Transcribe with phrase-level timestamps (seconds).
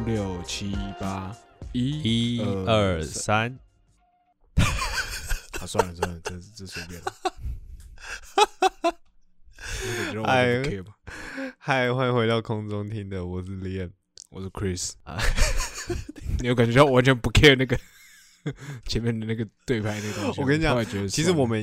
[0.00, 1.34] 五六七八
[1.72, 3.58] 一一二三，
[4.56, 7.12] 啊，算了算了，这这随便了。
[8.82, 10.92] 我觉得我哎不 care 吧。
[11.58, 13.90] 嗨，欢迎回到空中听的，我是 Liam。
[14.30, 14.92] 我是 Chris
[16.40, 17.78] 你有感觉到我完全不 care 那个
[18.88, 20.40] 前面的那个对拍那个东西？
[20.40, 21.62] 我跟你讲其实我们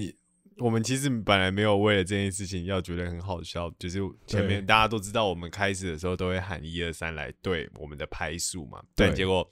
[0.58, 8.80] 我们其实本来没有为了这件事情要觉得很好笑，就是前面大家都知道，我们开始的时候都会喊一二三来对我们的拍数嘛。
[8.96, 9.50] 对但结果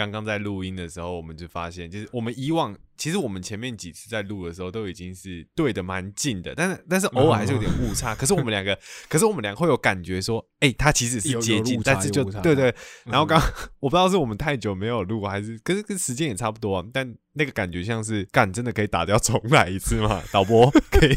[0.00, 8.14] 刚刚在录音的时候，我们就发现，就是我们以往其实我们前面几次在录的时候都已经是对的蛮近的，但是但是偶尔还是有点误差。
[8.16, 8.78] 可是我们两个，
[9.10, 12.70] 可是我们两个会有感觉说，哎、他其实是有接近，但是就对对。
[12.70, 13.38] 嗯然后刚、
[13.78, 20.22] 我不知道是我们太久没有录，还是可是跟时间也差不多、啊，但那个感觉像是干真的可以打掉重来一次吗？
[20.32, 21.14] 导播 可以，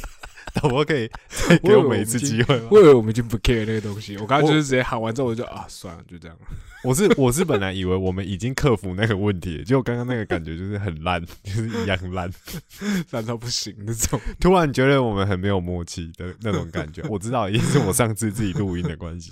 [0.53, 1.09] 导播可以
[1.47, 2.67] 再给我们一次机会吗？
[2.71, 6.45] 我以为我们已经不 care 那个东西，我刚刚就是直接喊完之后我就啊算了，就这样了。
[6.83, 12.29] 我是我是本来以为我们已经克服那个问题了，结果刚刚那个感觉就是很烂， 就是一样烂。
[13.11, 14.19] 烂到不行那种。
[14.39, 17.01] 突然觉得我们很没有默契的那种感觉。
[17.09, 19.31] 我知道，一定是我上次自己录音的关系。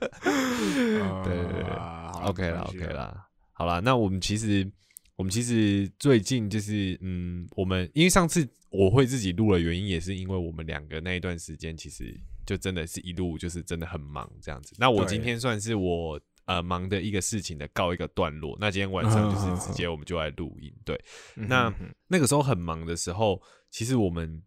[0.00, 0.08] 对
[1.24, 1.62] 对对
[2.24, 2.78] OK 了，OK。
[2.86, 4.66] 了，好了，那我们其实
[5.20, 14.74] 我们其实最近就是嗯，我们因为上次我会自己录的原因，也是因为我们两个那一段时间其实就真的是一路就是真的很忙这样子。
[14.78, 16.18] 那我今天算是我。
[16.46, 18.56] 呃，忙的一个事情的告一个段落。
[18.58, 20.72] 那今天晚上就是直接我们就来录音。
[20.84, 21.00] 对，
[21.36, 21.72] 嗯那
[22.08, 24.42] 那个时候很忙的时候，其实我们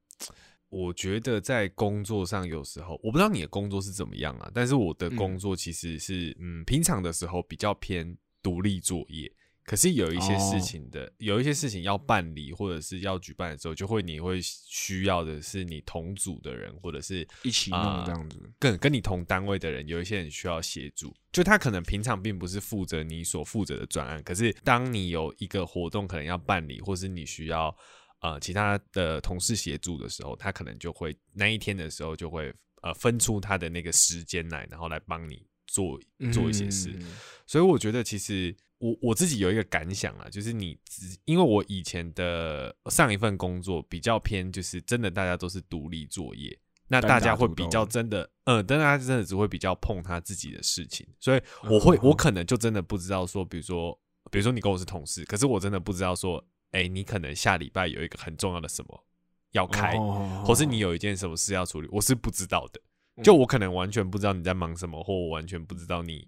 [0.68, 9.32] 我觉得在工作上有时候，我不知道你的工作是怎么样啊，但是我的工作其实是嗯平常的时候比较偏独立作业。
[9.66, 18.40] 可是有一些事情的，有一些事情要办理或者是要举办的时候，就会你会需要的是你同组的人，或者是一起弄啊这样子。
[18.60, 27.74] 跟跟你同单位的人，有一些人需要协助，就他可能平常并不是负责你所负责的专案，可是当你有一个活动可能要办理，或是你需要
[28.20, 35.98] 呃其他的同事协助的时候，他可能就会那一天的时候就会呃分出他的那个时间来，然后来帮你做
[36.34, 36.90] 做一些事。
[36.96, 37.16] 嗯
[37.46, 53.98] 所以我觉得其实我我自己有一个感想啊，就是你只因为我以前的上一份工作比较偏，就是真的大家都是独立作业，那大家会比较真的，呃，但大家真的只会比较碰他自己的事情，所以我会嗯我可能就真的不知道说，比如说
[54.30, 59.06] 比如说你跟我是同事，可是我真的不知道说，哎，你可能下礼拜有一个很重要的什么
[59.54, 62.82] 要开，哦或是你有一件什么事要处理，我是不知道的。
[63.16, 66.28] 嗯就我可能完全不知道你在忙什么，或我完全不知道你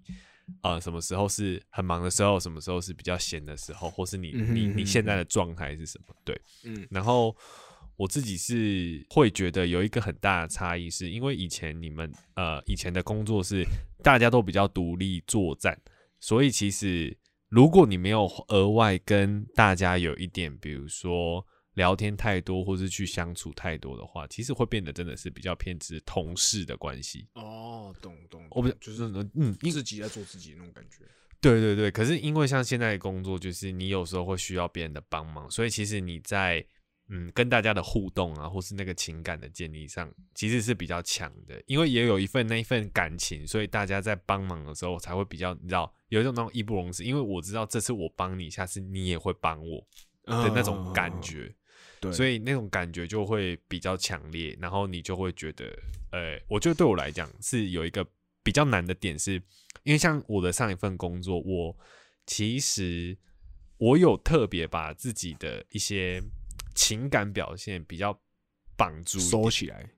[0.62, 6.14] 呃什么时候是很忙的时候，什么时候是比较闲的时候，或是你你你现在的状态是什么？
[6.24, 7.36] 对，嗯然后
[7.96, 13.64] 我自己是会觉得有一个很大的差异，是因为以前你们呃以前的工作是
[14.02, 15.80] 大家都比较独立作战，
[16.20, 17.16] 所以其实
[17.48, 21.46] 如果你没有额外跟大家有一点，比如说
[21.76, 27.28] 聊天太多，或是去相处太多的话，其实会变得真的是比较偏执同事的关系。
[27.34, 29.04] 哦，懂懂，我不懂就是
[29.34, 31.04] 嗯，因自己在做自己那种感觉。
[31.40, 36.64] 对对对，可是因为像现在的工作，就是你有时候会需要别人的帮忙，所以其实你在
[37.08, 41.62] 嗯跟大家的互动啊，或是那个情感的建立上，其实是比较强的。
[41.66, 47.04] 因为也有一份那一份感情，所以大家在帮忙的时候才会比较，你知道，有一种那种义不容辞。
[47.04, 49.86] 因为我知道这次我帮你，下次你也会帮我
[50.24, 51.54] 的那种感觉，嗯
[52.00, 55.66] 对，所以以那种感觉就会比较强烈，然后你就会觉得，
[56.12, 58.06] 呃，我觉得对我来讲是有一个
[58.42, 59.34] 比较难的点是，
[59.82, 61.76] 因为像我的上一份工作，我
[62.26, 63.16] 其实
[63.78, 66.22] 我有特别把自己的一些
[66.74, 68.18] 情感表现比较
[68.76, 69.90] 绑住收起来。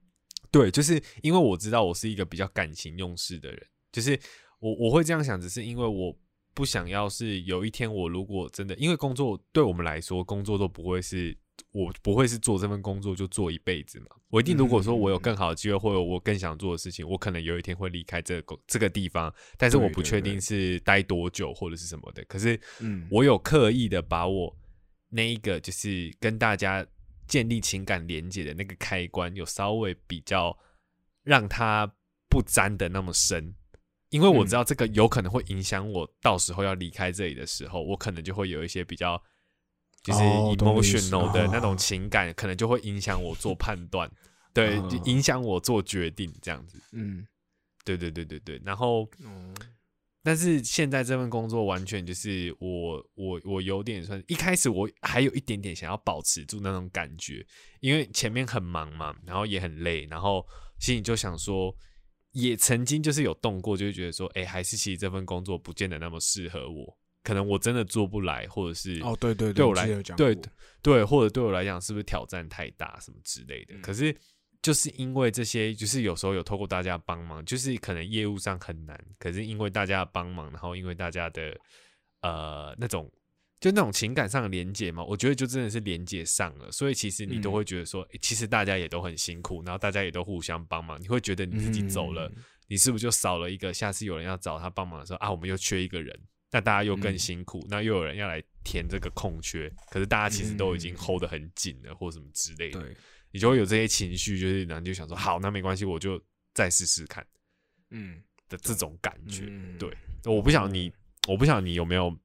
[0.50, 4.18] 对，就是因为我知道我是一个比较感情用事的人，就是
[4.60, 6.16] 我我会这样想，只是因为我
[6.54, 11.36] 不想要是有一天我如果真的，因为工作对我们来说，工作都不会是
[11.72, 14.06] 我不会是做这份工作就做一辈子嘛。
[14.30, 20.38] 我一定如果说我有更好的机会，或者我更想做的事情，我可能有一天会离开这个这个地方，但是我不确定。
[20.40, 22.24] 是待多久或者是什么的。
[22.26, 23.06] 可是嗯。
[23.10, 24.56] 我有刻意的把我
[25.08, 26.86] 那一个就是跟大家
[27.26, 30.56] 建立情感连接的那个开关，有稍微比较
[31.22, 31.92] 让它
[32.30, 33.52] 不沾的那么深，
[34.10, 39.20] 因为我知道这个有可能会影响我到时候要离开这里的时候，我可能就会有一些比较
[40.08, 44.10] 就是 emotional 的那哦种情感，可能就会影响我做判断，
[44.54, 46.80] 对，影响我做决定这样子。
[46.92, 47.26] 嗯，
[47.84, 49.54] 对对对对对，然后哦，
[50.22, 57.46] 但是现在这份工作完全就是我我我有点算一开始我还有一点点想要保持住那种感觉，
[57.80, 60.46] 因为前面很忙嘛，然后也很累，然后
[60.80, 61.74] 心里就想说，
[62.32, 70.34] 也曾经就是有动过，就会觉得说，哎、还是其实这份工作不见得那么适合我，可能我真的做不来，或者是哦，对对对我来讲对
[70.80, 73.74] 对，或者对我来讲是不是挑战太大什么之类的？
[73.74, 74.16] 嗯可是
[74.62, 81.54] 就是因为这些，就是有时候有透过大家帮忙，就是可能业务上很难，可是因为大家的帮忙，然后因为大家的
[82.22, 83.12] 呃那种
[83.60, 93.72] 就那种情感上的连接嘛，我觉得就真的是连接上了，所以其实你都嗯会觉得说，诶其实大家也都很辛苦，然后大家也都互相帮忙，你会觉得你自己走了，嗯你是不是就少了一个？
[93.72, 96.14] 下次有人要找他帮忙的时候啊，我们又缺一个人，
[96.50, 97.18] 那大家又更嗯。
[97.18, 100.96] 辛苦，那又有人要来填这个空缺，可是大家其实都已经嗯。
[100.96, 102.94] hold 得很紧了，或什么之类的，
[103.30, 106.22] 你就会有这些情绪，就是然后就想说，好，那没关系，我就
[106.54, 107.26] 再试试看
[107.90, 109.44] 嗯，的这种感觉。
[109.48, 109.78] 嗯。
[109.78, 110.92] 对，我不想你，
[111.26, 112.16] 我不想你有没有，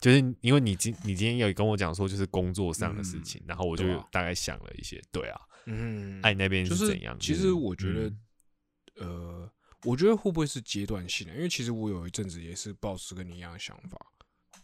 [0.00, 7.16] 就是因为你今你今天有跟我讲说，就是工作上的事情，然后我就大概想了一些，对啊，嗯，爱那边是怎样？
[7.18, 8.18] 其实我觉得嗯，
[8.96, 9.49] 呃，
[9.84, 11.34] 我觉得会不会是阶段性的？
[11.34, 13.98] 因为其实我有一阵子也是抱持跟你一样的想法，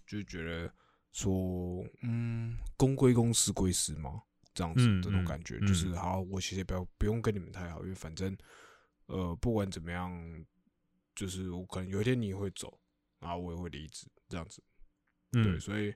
[0.06, 0.72] 就是觉得
[1.12, 4.20] 说，嗯，公归公，私归私嘛，
[4.52, 8.36] 这样子这种感觉，嗯就是好，我其实也不要不用跟你们太好，因为反正，
[9.06, 10.12] 呃，不管怎么样，
[11.14, 12.78] 就是我可能有一天你会走，
[13.18, 14.62] 然后我也会离职，这样子。
[15.32, 15.94] 对，嗯所以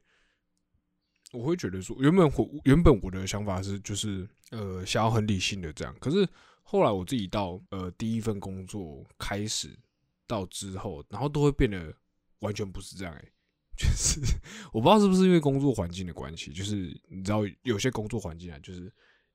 [1.32, 5.94] 我会觉得说，原本我原本我的想法是，就是呃，想要很理性的这样。
[6.00, 6.28] 可是
[6.70, 9.76] 后来我自己到呃第一份工作开始
[10.24, 11.92] 到之后，然后都会变得
[12.38, 13.32] 完全不是这样、欸。
[13.76, 14.20] 就是
[14.72, 18.92] 我不知道是不是因为工作环境的关系，就是你知道有些工作环境啊，就是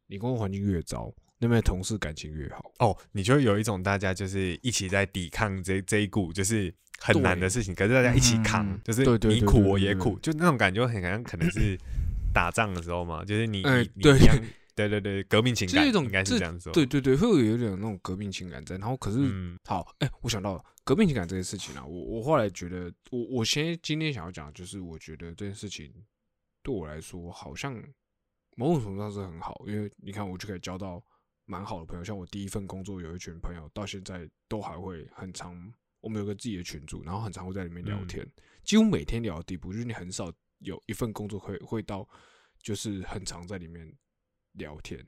[0.07, 2.71] 你工作环境越糟，那边的同事感情越好。
[2.79, 11.77] 哦，你就会有一种大家就是一起在抵抗这这一股就是很难的事情，可是大家一起扛，嗯就是你苦我也苦，就那种感觉很像可能是
[12.33, 14.29] 打仗的时候嘛，就是你哎你你
[14.75, 18.77] 对对对，革命情感就是一种应该是这这样说，对对对，会有一点那种革命情感在。
[18.77, 25.91] 然后可是嗯好，哎、我想到了革命情感这件事情啊，我我后来觉得，我我先今天想要讲，就是我觉得这件事情
[26.61, 27.73] 对我来说，好像
[28.57, 31.01] 某种程度上是很好，因为你看，我就可以交到
[31.45, 32.03] 蛮好的朋友。
[32.03, 35.55] 像我第一份工作有一群朋友，到现在都还会很常，
[36.01, 38.27] 我们有个自己的群组，然后很常会在里面聊嗯天，
[38.63, 42.07] 几乎每天聊的地步，就是你很少有一份工作会会到，
[42.61, 43.91] 就是很常在里面
[44.55, 45.05] 聊天。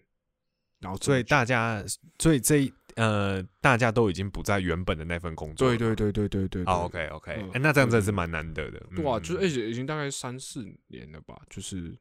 [0.80, 1.84] 然后所以大家，
[2.20, 5.68] 所以这一呃，大家都已经不在原本的那份工作。
[5.68, 8.80] 对对对对对对，OK OK，那这样真的是蛮难得的。
[8.96, 11.98] 对啊，嗯就是而且已经大概三四年了吧，就是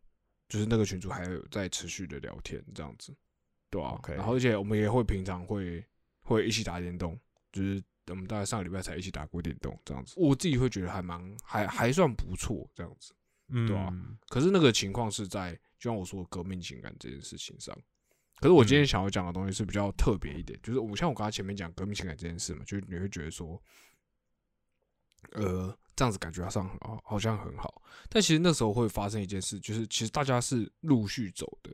[0.48, 3.16] 就是那个群主还有在持续的聊天这样子，
[3.70, 5.82] 对啊 OK 然后而且我们也会平常会
[6.20, 7.18] 会一起打电动，
[7.52, 13.14] 就是我们大概上个礼拜才一起打过电动这样子，我自己会觉得还蛮还还算不错这样子。
[13.48, 13.90] 嗯，对啊
[14.28, 17.76] 可是那个情况是在就像我说的革命情感这件事情上。
[18.38, 18.86] 可是我今天嗯。
[18.86, 23.62] 想要讲的东西是比较特别一点，就是我像我刚才前面讲革命情感这件事嘛，就是你会觉得说，
[25.32, 31.70] 呃，这样子感觉上好好像很好，但其实那时候会发生一件事，就是其实大家是陆续走的，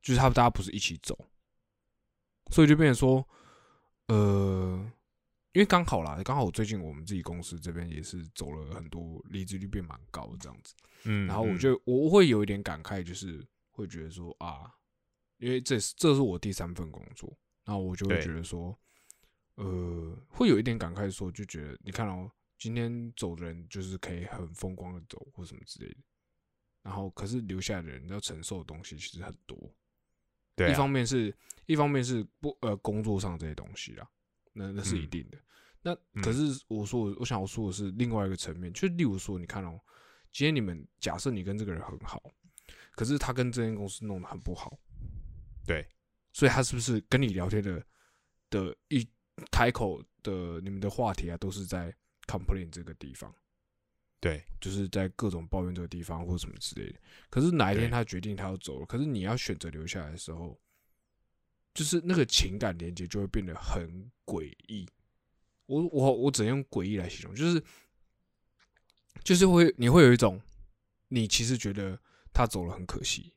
[0.00, 1.28] 就是他们大家不是一起走，
[2.50, 3.28] 所以就变成说，
[4.06, 4.90] 呃，
[5.52, 10.74] 因为刚好啦，刚好我最近我们自己公司这边也是走了很多离职率变蛮高的这样子，
[11.04, 11.58] 嗯，然后我嗯。
[11.58, 14.70] 就我会有一点感慨，就是会觉得说啊，
[15.38, 18.78] 因为这是这是我第三份工作，然后我就会觉得说，
[19.54, 25.96] 呃，会有一点感慨，说就觉得你看哦，今天走的人就是可以很风光的走或什么之类的，
[26.82, 29.70] 然后可是留下来的人要承受的东西其实很多，一
[30.56, 31.34] 对啊方面是
[31.66, 34.08] 一方面是不呃工作上这些东西啦，
[34.58, 35.38] 那那是一嗯定的。
[35.80, 39.80] 那嗯可是我说我想要说的是另外一个层面，就例如说，你看哦，
[40.32, 42.20] 今天你们假设你跟这个人很好，
[42.92, 44.76] 可是他跟这间公司弄得很不好，
[45.64, 45.86] 对，
[46.32, 47.82] 所以他是不是跟你聊天的
[48.50, 49.08] 的一
[49.52, 51.94] 开口的你们的话题啊，都是在
[52.26, 53.32] complain 这个地方？
[54.20, 56.98] 对，就是在各种抱怨这个地方或什么之类的。
[57.30, 60.60] 可是哪一天他决定他要走了，可是你要选择留下来的时候，
[61.78, 64.84] 就是那个情感连接就会变得很诡异。
[65.66, 67.62] 我我我只能用诡异来形容，就是
[69.22, 70.40] 就是会你会有一种，
[71.06, 71.96] 你其实觉得
[72.32, 73.32] 他走了很可惜，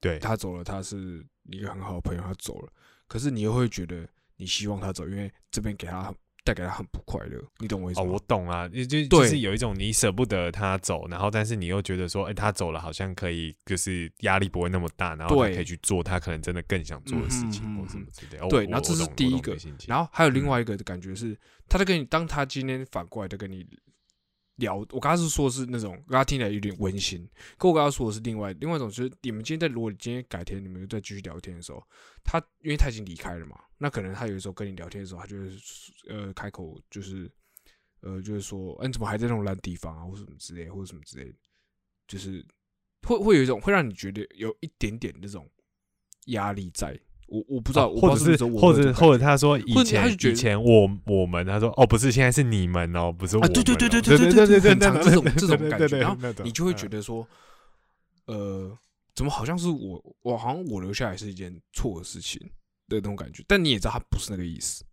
[0.00, 2.72] 对，他走了，他是一个很好的朋友，他走了，
[3.06, 6.14] 可是你又会觉得你希望他走，因为这边给他
[6.48, 8.06] 带给他很不快乐，你懂我意思吗？
[8.06, 18.44] 哦，我懂啊，就就就是有一种你舍不得他走，然后但是你又觉得说，哎、他走了好像可以，就是压力不会那么大，然后可以去做他可能真的更想做的事情或什么之类的。
[18.44, 20.48] 哦对，然后这是第一个然后还有另嗯。
[20.48, 21.36] 外一个的感觉是，
[21.68, 23.66] 他在跟你，当他今天反过来的跟你
[24.58, 31.82] 聊，我刚刚是说是那种，刚刚听起来有点温馨，可我刚刚说的是另外另外一种，就是你们今天在，如果你今天改天你们再继续聊天的时候，
[32.22, 35.50] 他因为他已经离开了嘛，那可能他有的时候跟你聊天的时候，他就会
[36.08, 37.30] 呃开口就是
[38.00, 41.38] 呃就是说，哎、你怎么还在那种烂地方啊，或什么之类，或者什么之类的，
[42.06, 42.44] 就是
[43.02, 45.50] 会会有一种会让你觉得有一点点那种
[46.26, 46.98] 压力在。
[47.28, 57.26] 我我不知道，或者是或者或者他说以前以前我我们他说哦不是现在是你们哦不是我啊，们对对对对哦对对对对，对这种这种感觉，然后你就会觉嗯得说，
[58.26, 58.78] 呃，
[59.14, 62.40] 怎么好像是我我好像我留下来是一件错的事情
[62.88, 64.84] 的那种感觉，但你也知道他不是那个意思，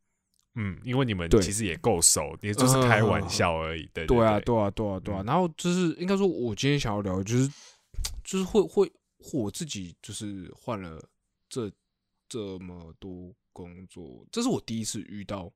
[0.55, 3.89] 嗯，因为你们其实也够熟，也就是开玩笑而已。
[3.93, 7.49] 对对啊，对对啊，对啊，对啊，嗯然后就是应该说，我今天想要聊的就是
[8.23, 8.91] 就是会会
[9.33, 11.01] 我自己就是换了
[11.49, 11.71] 这
[12.27, 15.51] 这么多工作，这是我第一次遇到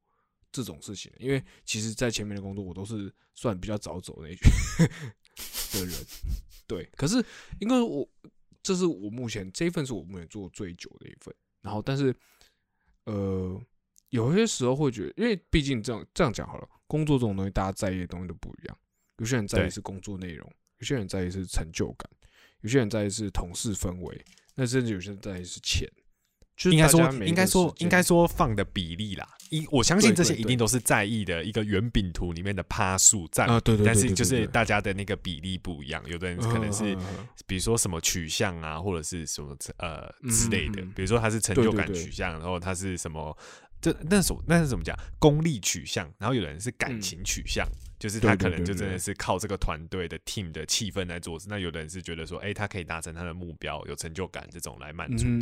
[0.52, 4.36] 这种事情，因为其实，在前面的工作我都是算比较早走那一
[5.74, 5.94] 的人，
[6.68, 6.90] 对。
[6.96, 7.24] 可是
[7.60, 8.08] 因为我
[8.64, 12.16] 这是我目前这一份是我目前做最久的一份，然后但是
[13.06, 13.62] 呃，
[14.10, 18.78] 有些时候会觉得，因为毕竟这样这样讲好了，工作这种东西大家在意的东西都不一样，
[19.18, 22.10] 有些人在意是工作内容，有些人在意是成就感，
[22.62, 25.88] 有些人在意是同事氛围，那甚至有些人在意是钱。
[26.60, 36.94] 就是应该说应该说应该说放的比例啦，一我相信这些一定都是在意的一个圆饼图里面的趴数占啊，对对对，但是就是大家的那个比例不一样，有的人可能是
[37.48, 43.36] 比如说什么取向啊，或者是什么呃之类的比如说他是成就感取向，然后他是什么。
[43.82, 44.98] 这那什那是怎么讲？
[45.20, 47.68] 功利取向，然后有人是感嗯情取向，
[47.98, 51.48] 就是他可能就真的是靠这个团队的 team 的气氛来做事。
[51.50, 55.40] 那有的人是觉得说，哎、他可以达成他的目标，有成就感这种来满足嗯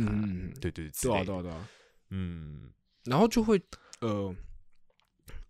[0.52, 0.60] 他。
[0.60, 1.24] 对对之对啊。
[1.24, 1.68] 对啊对啊，
[2.10, 2.70] 嗯，
[3.04, 3.60] 然后就会
[4.00, 4.34] 呃，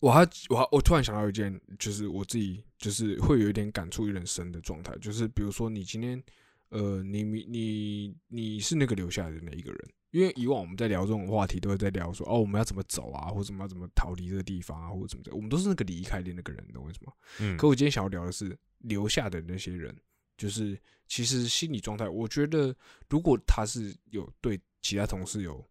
[0.00, 6.22] 我还我还我突然想到一件，就是我自己就是会有一点感触有点深的状态，就是比如说你今天
[6.70, 17.12] 呃，你你你你是那个留下来的那一个人，因为以往我们在聊这种话题，都会在聊说哦，我们要怎么走啊，或者我们要怎么逃离这个地方啊，或者怎么的，我们都是那个离开的那个人，你懂为什么？
[17.40, 17.56] 嗯。
[17.56, 19.96] 可我今天想要聊的是留下的那些人，
[20.36, 22.74] 就是其实心理状态，我觉得
[23.08, 25.64] 如果他是有对其他同事有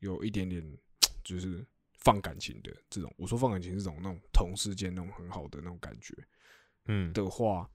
[0.00, 0.64] 有一点点
[1.24, 6.14] 就是放感情的这种，我说放感情是这种那种同事间那种很好的那种感觉
[6.86, 7.68] 嗯，的话，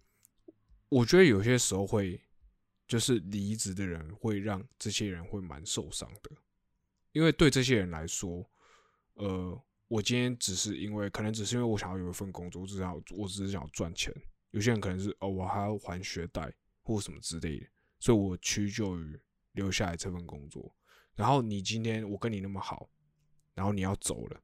[0.89, 2.19] 我觉得有些时候会
[2.93, 6.29] 就是离职的人会让这些人会蛮受伤的，
[7.11, 8.47] 因为对这些人来说，
[9.15, 14.13] 呃，我今天只是因为可能只是因为我想要有一份工作，我只想要我只是想要赚钱。
[14.51, 17.65] 有些人可能是哦，我还要还学贷或什么之类的，
[17.99, 19.19] 所以我屈就于
[19.53, 20.71] 留下来这份工作。
[21.15, 22.87] 然后你今天我跟你那么好，
[23.55, 24.39] 然后你要走了，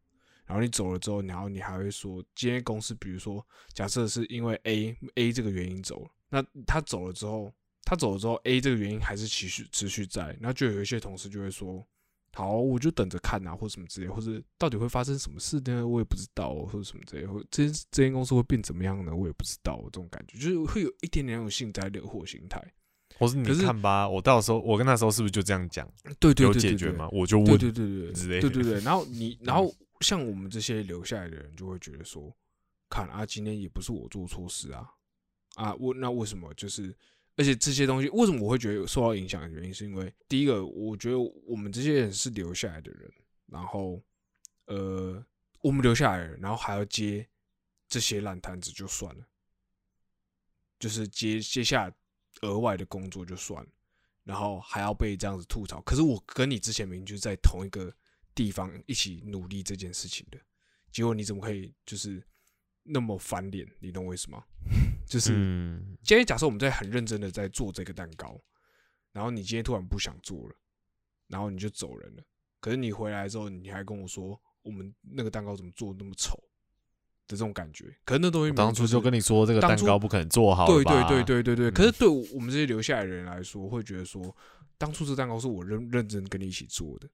[0.48, 7.53] 然后你走了之后，然后你还会说，今天公司比如说假设是因为 A A 这个原因走了，那他走了之后，
[7.89, 11.84] 他走了之后 A 这个原因还是持续持续在，然后就有一些同事就会说，
[12.34, 15.88] 好，我就等着看啊，或什么之类，或者到底会发生什么事呢？
[15.88, 19.15] 我也不知道，或者什么之类，或这这间公司会变怎么样呢？
[19.15, 22.63] 我也不知道，这种感觉就是会有一点点那种幸灾乐祸心态。
[23.17, 25.91] 或是你看吧，我到时候我跟那时候是不是就这样讲？
[26.05, 27.10] 有对对对对对解决吗？
[27.12, 28.79] 我就问，对对对对之类的对对对。
[28.81, 32.31] 然后你， 然后像我们这些留下来的人，就会觉得说，
[32.88, 34.88] 看啊，今天也不是我做错事啊，
[35.55, 36.96] 啊，我那为什么就是，
[37.39, 43.10] 而且这些东西为什么我会觉得有受到影响的原因，是因为第一个，我觉得我们这些人是留下来的人，
[43.46, 44.03] 然后
[44.65, 45.25] 呃，
[45.62, 47.25] 我们留下来的人，然后还要接
[47.88, 49.25] 这些烂摊子就算了，
[50.77, 51.89] 就是接接下
[52.41, 53.69] 额外的工作就算了。
[54.25, 55.81] 然后还要被这样子吐槽。
[55.84, 57.91] 可是我跟你之前明明就在同一个
[58.36, 60.38] 地方一起努力这件事情的，
[60.91, 62.22] 结果你怎么可以就是
[62.89, 63.67] 那么翻脸？
[63.79, 64.43] 你懂我意思吗？
[65.05, 68.39] 就是嗯，今天假设我们在很认真的在做这个蛋糕，
[69.12, 70.55] 然后你今天突然不想做了，
[71.27, 72.24] 然后你就走人了。
[72.60, 76.36] 可是你回来之后，你还跟我说我们那个蛋糕怎么做得那么丑
[77.27, 77.86] 的这种感觉。
[78.03, 81.69] 可是那东西当初就跟你说这个蛋糕不可能做好对对对对对对。
[81.69, 84.36] 嗯可是对我们这些留下来的人来说，会觉得说，
[84.77, 87.10] 当初这蛋糕是我认认真跟你一起做的，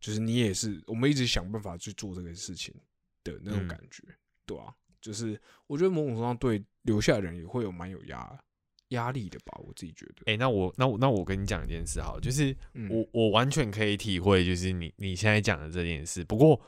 [0.00, 2.74] 就是你也是，我们一直想办法去做这个事情
[3.22, 4.02] 的那种嗯感觉，
[4.46, 4.74] 对啊，
[5.04, 8.38] 就是我觉得某种程度上对留下的人也会有蛮有压
[8.88, 10.32] 压力的吧，我自己觉得。
[10.32, 16.24] 哎、那我那我那我跟你讲一件事哈，就是嗯我我完全可以体会，就是你你现在讲的这件事。
[16.24, 16.58] 不过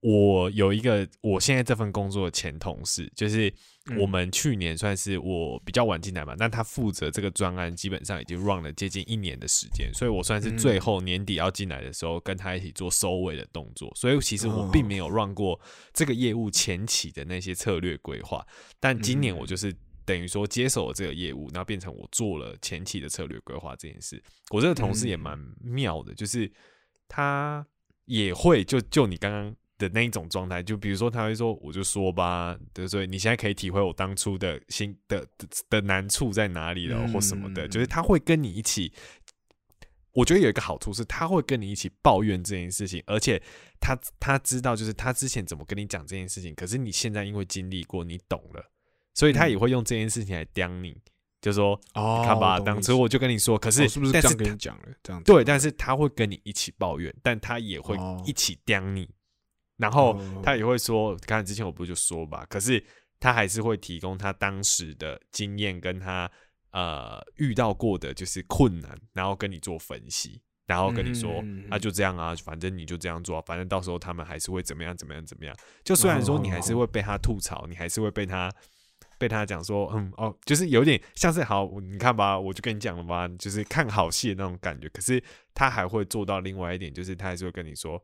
[0.00, 3.52] 我有一个我现在这份工作的前同事，就是
[3.98, 13.92] 我嗯们去年算是我比较晚进来嘛，但他负责这个专案，基本上已经 run 了接近一年的时间，所以我算是最嗯后年底要进来的时候，跟他一起做收尾的动作。
[13.94, 15.60] 所以其实我并哦没有 run 过
[15.92, 18.46] 这个业务前期的那些策略规划，
[18.78, 19.74] 但今年我嗯就是。
[20.06, 24.20] 等于说接手了这个业务，然后变成我做了前期的策略规划这件事。
[24.48, 26.50] 我这个同事也嗯蛮妙的，就是
[27.06, 27.64] 他
[28.06, 38.92] 也会就就你刚刚的那一种状态，就比如说他会说，我就说吧，对，所以你现在可以体会我当初的心的的的难处在哪里了，或什么的，嗯就是他会跟你一起。
[40.12, 43.40] 我觉得有一个好处是，他会跟你一起抱怨这件事情，而且
[43.80, 48.70] 他他知道，就是他之前怎么跟你讲这件事情，可是你现在因为经历过，你懂了，
[49.14, 51.00] 所以他也会用这件事情来刁你，
[51.40, 54.88] 就说哦你看吧，当初我就跟你说，可是、哦是不是这样跟你讲了？
[55.00, 59.08] 这样对，但是他会跟你一起抱怨，但他也会哦一起刁你，
[59.80, 62.84] 然后哦他也会说，刚才之前我不是就说吧，可是
[63.18, 66.30] 他还是会提供他当时的经验跟他
[66.72, 70.40] 呃遇到过的就是困难，然后跟你做分析。
[70.66, 75.52] 然后跟你说，嗯嗯嗯啊，就这样啊，反正你就这样做啊，反正到时候他们还是会怎么样怎么样怎么样。
[75.82, 78.48] 就虽然说你还是会被他吐槽，你还是会被他
[79.18, 84.88] 被他讲说，嗯哦，就是有点像是好，你看吧，我就跟你讲了吧，就是看好戏的那种感觉。
[84.90, 85.20] 可是
[85.52, 88.00] 他还会做到另外一点，就是他还是会跟你说，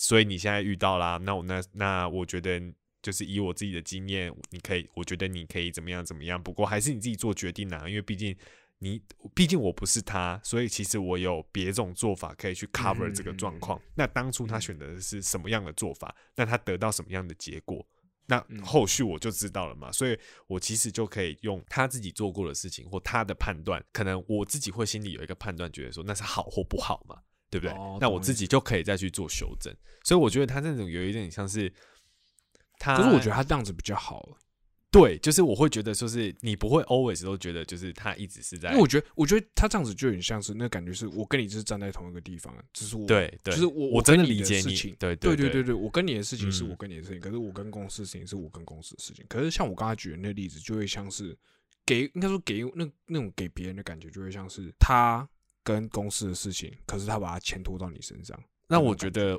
[0.00, 2.60] 所以你现在遇到啦，那我那那我觉得
[3.02, 6.42] 就是以我自己的经验，你可以，我觉得你可以怎么样怎么样。
[6.42, 8.34] 不过还是你自己做决定啊，因为毕竟
[8.78, 9.00] 你，
[9.34, 13.80] 毕竟我不是他，所以其实我有别种做法可以去 cover 这个状况。
[13.94, 16.14] 那当初他选择的是什么样的做法？
[16.34, 17.86] 那他得到什么样的结果？
[18.26, 20.16] 那后续我就知道了嘛，所以
[20.46, 27.74] 我其实就可以用他自己做过的事情或他的判断，可能我自己会心里有一个判断，觉得说那是好或不好嘛，对不对？
[27.74, 29.74] 哦那我自己就可以再去做修正。
[30.04, 31.70] 所以我觉得他这种有一点像是
[32.78, 34.26] 他，可是我觉得他这样子比较好，
[34.90, 49.24] 对，就是我会觉得说是你不会 always 都觉得就是他一直是在因为我觉得，我觉得他这样子就很像是那感觉是我跟你就是站在同一个地方，只是我对对，就是我我真的理解你对对对对对，我跟你的事情是嗯我跟你的事情，可是我跟公司的事情是我跟公司的事情。
[49.28, 51.36] 可是像我刚才举的那个例子，就会像是
[51.84, 55.28] 给应该说给那那种给别人的感觉，就会像是他
[55.72, 58.38] 跟公司的事情，可是他把它牵拖到你身上。
[58.68, 59.38] 那我觉得，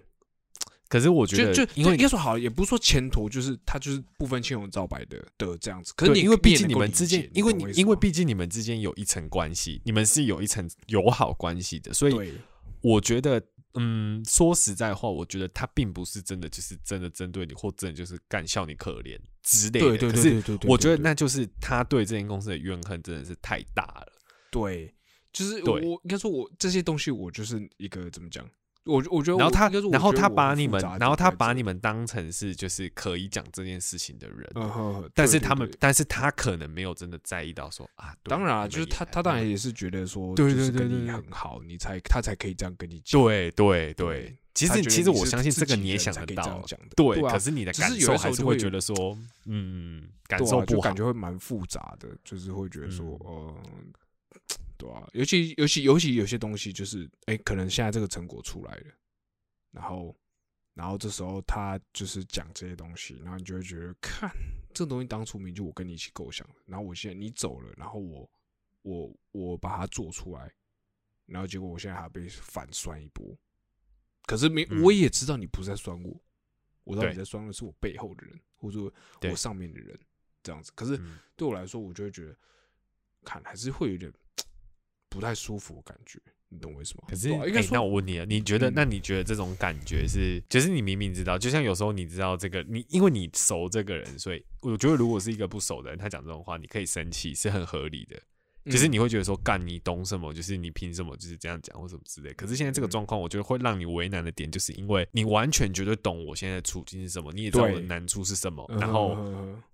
[0.88, 5.94] 可是我觉得，就就因为应该说好，也不是说牵拖，就是他就是不分青红皂白的的这样子。
[5.96, 12.34] 可是，你因为毕竟你们之间，因为你因为毕竟你们之间有一层关系，你们是有一层友好关系的，所以
[12.82, 13.42] 我觉得，
[13.76, 19.88] 嗯，说实在话，我觉得他并不是真的就是真的针对你，或真的就是干笑你可怜之类的。
[19.88, 24.08] 对对可是对对对对，我觉得那就是他对这间公司的怨恨真的是太大了。
[24.52, 24.94] 对，
[25.32, 28.46] 就是对我应该说，我这些东西我就是一个怎么讲？
[28.86, 34.50] 我我觉得我，然后他然后他把你们，然后他把你们当成是就是可以讲这件事情的人，
[35.14, 43.22] 但对对是他们对，但是他可能没有真的在意到说啊，当然就是他他当然也是觉得说，对就是跟你对对对对很好，你才他才可以这样跟你讲。
[43.22, 46.66] 对对对对，其实其实我相信这个你也想得到，
[46.96, 49.16] 对，可是你的感受还是会觉得说，
[49.46, 53.56] 嗯，感受不好就感，觉会蛮复杂的，就是会觉得说，嗯呃，
[54.82, 58.86] 对啊，尤其尤其尤其有些东西就是，哎，可能现在这个成果出来了，
[59.70, 60.18] 然后
[60.74, 64.32] 然后这时候他就是讲这些东西，然后你就会觉得，看
[64.74, 68.28] 这东西当初明明就我跟你一起构想的，然后我现在你走了，然后我
[68.82, 70.52] 我我把它做出来，
[71.28, 73.38] 然后结果我现在还被反酸一波，
[74.26, 74.82] 可是没嗯。
[74.82, 76.20] 我也知道你不是在酸我，
[76.84, 78.92] 我知道你在酸的是我背后的人，或者说
[79.30, 80.00] 我上面的人，
[80.42, 80.72] 这样子。
[80.74, 81.20] 可是嗯。
[81.36, 82.36] 对我来说，我就会觉得，
[83.24, 84.12] 看还是会有点
[85.12, 87.04] 不太舒服的感觉，你懂我意思吗？
[87.10, 88.70] 可是，哎、对啊欸，那我问你啊，你觉得？
[88.70, 98.18] 嗯那你觉得这种感觉是，就是你明明知道，就像有时候你知道这个，你因为你熟这个人，所以我觉得如果是一个不熟的人，他讲这种话，你可以生气，是很合理的。
[98.66, 100.34] 就是嗯你会觉得说，干你懂什么？
[100.34, 102.32] 就是你凭什么就是这样讲或什么之类。
[102.34, 109.18] 可是现在这个嗯状况，我觉得会让你为难的点，就是因为你完全绝对懂我现在的处境是什么，你也知道我的难处是什么，嗯然后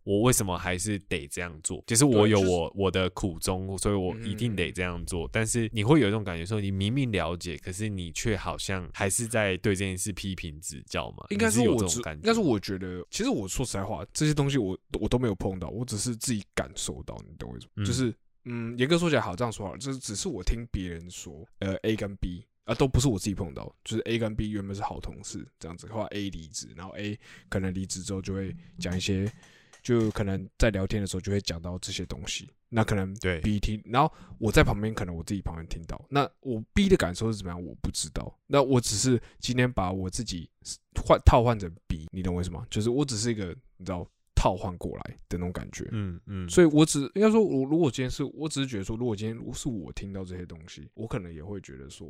[0.04, 1.84] 我为什么还是得这样做？
[1.86, 5.30] 就是我有我我的苦衷，所以我一定得嗯这样做。
[5.34, 11.26] 但是你会有一种感觉，说你明明了解，可是你却好像还是在对这件事批评指教嘛？
[11.30, 17.72] 应该是有这种感觉，但是我觉得，其实我说实在话，这些东西我我都没有碰到，我只是自己感受到，你懂我意思吗？
[17.78, 18.14] 嗯就是
[18.50, 29.30] 嗯，严格说起来，好这样说好了，就是只是我听别人说，呃，A 跟 B 啊都不是我自己碰到，就是 A 跟 B 原本是好同事这样子，后来 A 离职，然后 A 可能离职之后就会讲一些
[29.84, 32.50] 就可能在聊天的时候就会讲到这些东西。
[32.70, 36.06] 那可能对 B 听，然后我在旁边，可能我自己旁边听到。
[36.10, 37.64] 那我 B 的感受是怎么样？
[37.64, 38.38] 我不知道。
[38.46, 40.50] 那我只是今天把我自己
[41.02, 42.68] 换套换成 B，你懂我意思吗？
[42.70, 44.06] 就是我只是一个你知道
[44.38, 45.90] 套换过来的那种感觉。
[45.92, 52.08] 嗯嗯，所以我只应该说，我如果今天是我只是觉得说，如果今天是我听到这些东西，我可能也会觉得说，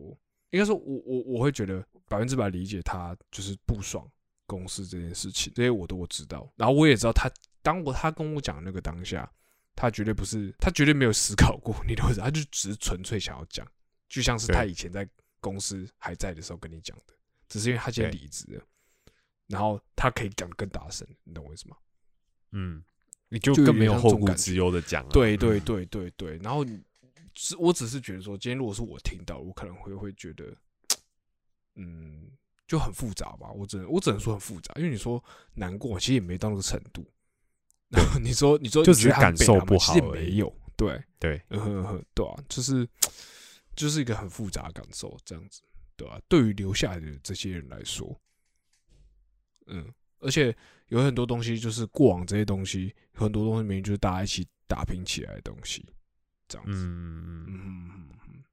[0.50, 4.06] 应该说我我我会觉得百分之百理解他就是不爽
[4.46, 6.52] 公司这件事情，这些我都知道。
[6.58, 9.32] 然后我也知道他当我他跟我讲那个当下。
[9.80, 13.63] 他绝对不是，他绝对没有思考过你的意思，他就只是纯粹想要讲，
[14.10, 15.08] 就像是他以前在
[15.40, 17.13] 公司还在的时候跟你讲的，
[17.48, 18.62] 只是因为他现在离职了，
[19.46, 21.78] 然后他可以讲更大声，你懂我意思吗？
[22.60, 22.84] 嗯，
[23.30, 26.65] 你就更没有后顾之忧的讲，对对对对对，然后
[27.36, 30.52] 只我只是觉得说，今天如果是我听到，我可能会会觉得，
[31.76, 32.32] 嗯，
[32.67, 37.06] 就很复杂吧，我只能我只能说很复杂，因为你说难过，其实也没到那个程度。
[37.89, 42.89] 然后你说，你说，就只是感受不好，没有，对对，嗯哼哼，对啊，就是
[43.76, 45.62] 就是一个很复杂的感受，这样子，
[45.96, 46.20] 对吧？
[46.28, 48.20] 对于留下来的这些人来说，
[49.67, 50.56] 嗯，而且
[50.88, 55.86] 有很多东西就是过往这些东西，很多东西明明就是大家一起打拼起来的东西，
[56.47, 58.43] 这样子，嗯嗯嗯嗯。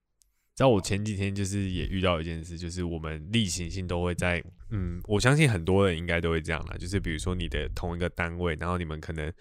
[0.54, 9.32] 在我前几天就是也遇到一件事，就是我们例行性都会在，嗯，我相信很多人应该都会这样啦，就是比如说你的同一个单位，然后你们可能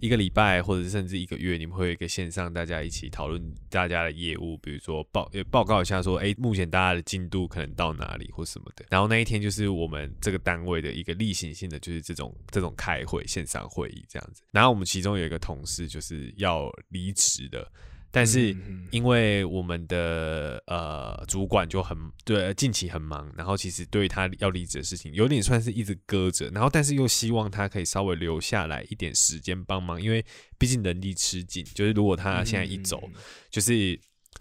[0.00, 8.84] 一个礼拜或者是甚至一个月，你们会有一个线上大家一起讨论大家的业务，比如说报报告一下说，哎，目前大家的进度可能到哪里或什么的。
[8.88, 14.42] 然后那一天就是我们这个单位的一个例行性的，就是这种这种开会线上会议这样子。
[14.50, 17.70] 然后我们其中有一个同事就是要离职的。
[18.12, 18.56] 但是
[18.90, 30.24] 因为我们的呃主管就很对近期很忙，然后其实对他要离职的事情有点算是一直搁着，然后但是又希望他可以稍微留下来一点时间帮忙，因为
[30.58, 33.02] 毕竟人力吃紧，就是如果他现在一走，
[33.50, 33.98] 就是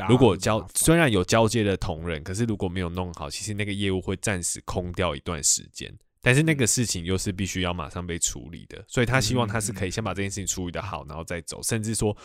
[0.08, 1.12] 如果交虽然。
[1.12, 12.16] 有交接的同仁，可是如果没有弄好，其实那个业务会暂时空掉一段时间，但是那个事情又是必须要马上被处理的，所以他希望他是可以先把这件事情处理的好，然后再走，甚至说。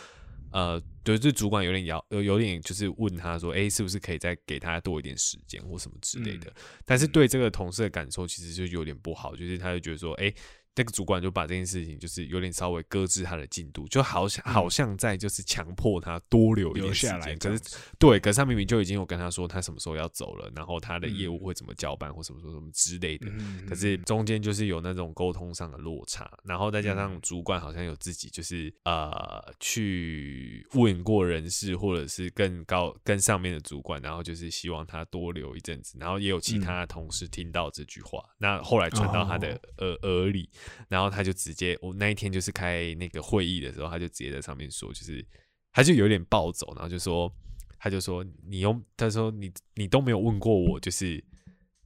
[0.51, 6.53] 呃，对，这主管有点要，有有点就是问他说，哎，是不是可以再给他多一点时间或什么之类的？
[6.85, 10.33] 但是对这个同事的感受其实就有点不好，就是他就觉得说，哎。
[10.75, 17.37] 那个主管就把这件事情，就是有点稍微搁置他的进度，就好像好像在就是强迫他多留一点时间。
[17.39, 23.31] 可是对，可是他明明就已经有跟他说他什么时候要走了，然后他的业务会怎么交办或什么什么什么之类的。
[23.67, 40.49] 可是中间就是有那种沟通上的落差，然后再加上主管好像有自己就是呃去问过人事或者是更高更上面的主管，然后就是希望他多留一阵子，然后也有其他的同事听到这句话，那后来传到他的耳耳里。
[40.87, 45.25] 然后他就直接，我那一天就是开那个会议的时候，他就直接在上面说，就是
[45.71, 47.33] 他就有点暴走，然后就说，
[47.77, 51.23] 他就说你用，他说你你都没有问过我，就是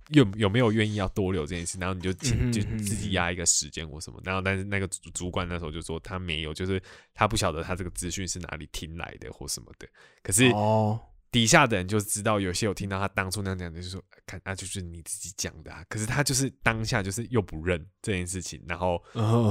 [0.10, 6.82] 有有没有愿意要多留这件事，然后你就就自己压一个时间或什么，然后但是那个主主管那时候就说他没有，就是
[7.14, 9.88] 他不晓得他这个资讯是哪里听来的或什么的，
[10.22, 11.00] 可是哦。
[11.32, 15.86] 底下的人就知道，有些有听到他当初那样讲的，就说看啊，就是你自己讲的啊。
[15.88, 19.04] 可是他就是当下就是又不认这件事情，然后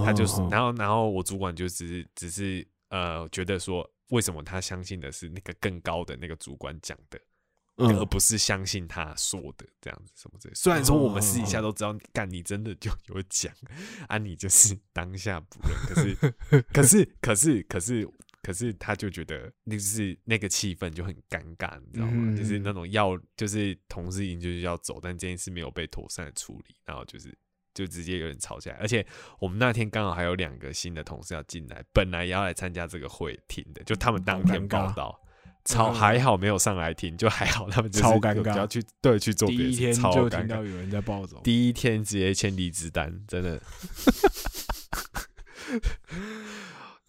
[0.05, 7.21] 他就是，然后然后我主管就只是只是呃，觉得说为什么他相信的是那个更高的那个主管讲的，
[7.77, 10.51] 而不是相信他说的这样子什么的。
[10.55, 13.55] 虽然说我们私底下都知道，干你真的就有讲
[14.09, 18.09] 啊，你就是当下不认，可是可是可是可是。
[18.49, 22.35] 可是他就觉得，就是那个气氛就很尴尬，你知道吗？
[22.35, 27.37] 就是那种要，就是同事已经就是要走，但这件事没有被妥善的处理，然后就是
[27.75, 28.77] 就直接有人吵起来。
[28.77, 29.07] 而且
[29.39, 35.21] 我们那天刚好还有两个新的同事要进来，本来也要来参加这个会听的，就他们当天报道，
[35.67, 39.47] 超还好没有上来听，就还好他们超尴尬，要去对去做。
[39.47, 43.61] 第一天就听到有人在暴走，第一天直接签离职单，真的。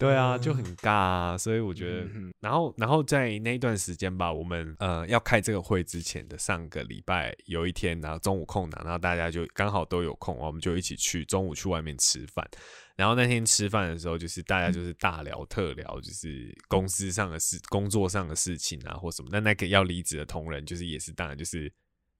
[0.00, 2.08] 对啊，就很尬，啊，所以我觉得，
[2.40, 12.48] 然后，然后在那一段时间吧，我们呃要开这个会之前的上个礼拜有一天，然后中午空档，然后大家就刚好都有空，我们就一起去中午去外面吃饭。
[12.96, 19.28] 然后那天吃饭的时候，就是大家就是大聊特聊，就是公司上的事、工作上的事情啊，或什么。
[19.30, 21.70] 那那个要离职的同仁，就是也是当然就是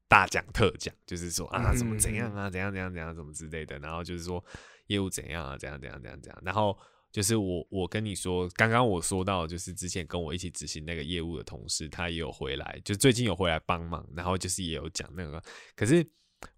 [0.07, 3.79] 大讲特讲，就是说啊怎么怎样啊，怎样怎样怎样怎么之类的。
[3.79, 4.45] 然后就是说
[4.89, 6.43] 业务怎样啊，怎样怎样怎样怎样。
[6.45, 6.77] 然后。
[7.13, 15.43] 就是我，我跟你说，刚刚我说到，就是之前跟我一起执行那个业务的同事，他也有回来，就最近有回来帮忙，然后就是也有讲那个，
[15.75, 16.07] 可是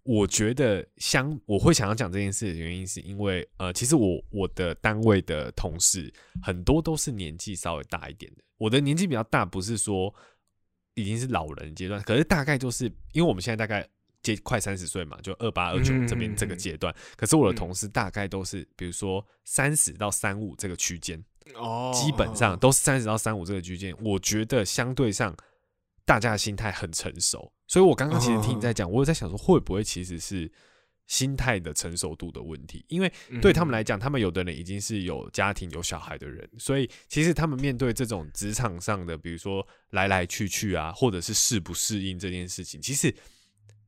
[0.03, 6.12] 我觉得相我会想要讲这件事的原因，是因为呃，其实我我的单位的同事
[6.43, 8.45] 很多都是年纪稍微大一点的。
[8.59, 10.15] 我的年纪比较大，不是说
[10.95, 13.88] 已经是老人阶段，可是大概就是因为我们现在大概
[14.22, 16.94] 接快三十岁嘛，就二八二九这边这个阶段。
[17.16, 21.22] 可是我的同事大概都是比如说三十到三五这个区间，
[21.54, 23.94] 哦，基本上都是三十到三五这个区间。
[24.00, 25.37] 我觉得相对上
[26.04, 30.50] 大家的心态很成熟，所以我刚刚其实听你在讲，我有在想说会不会其实是
[31.06, 43.14] 心态的成熟度的问题，因为对他们来讲，他们有的人已经是有家庭有小孩的人，所以其实他们面对这种职场上的，比如说来来去去啊，或者是适不适应这件事情，其实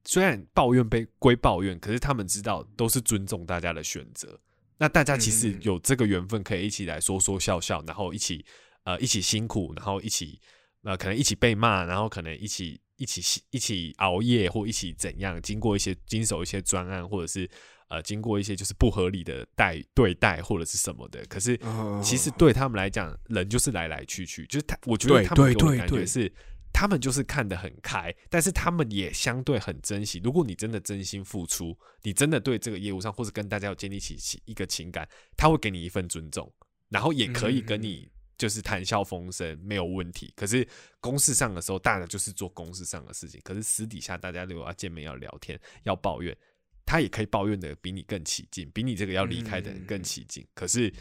[0.05, 4.41] 虽然抱怨被归抱怨，可是他们知道都是尊重大家的选择。
[4.79, 8.45] 那大家其实有这个缘分，可以一起来说说笑笑，然后一起
[8.85, 10.41] 呃一起辛苦，然后一起
[10.83, 12.81] 呃可能一起被骂，然后可能一起。
[12.97, 17.51] 一起一起熬夜或一起怎样，经过一些经手一些专案，或者是
[17.89, 21.21] 呃经过一些就是不合理的待对待或者是什么的。
[21.27, 21.59] 可是
[22.01, 26.33] 其实对他们来讲，人就是来来去去，就是他我觉得他们给我的感觉是，
[26.75, 30.21] 他们就是看得很开，但是他们也相对很珍惜。
[30.23, 36.53] 如果你真的真心付出，你真的对这个业务上或是跟大家有建立起一个情感，他会给你一份尊重，
[36.89, 38.11] 然后也可以跟你。
[38.37, 40.67] 就是谈笑风生没有问题，可是
[40.99, 43.41] 公事上的时候，大家就是做公事上的事情。
[43.45, 46.37] 可是私底下大家如果要见面、要聊天、要抱怨，
[46.85, 50.45] 他也可以抱怨的比你更起劲，比你这个要离开的人更起劲。
[50.53, 50.93] 可是，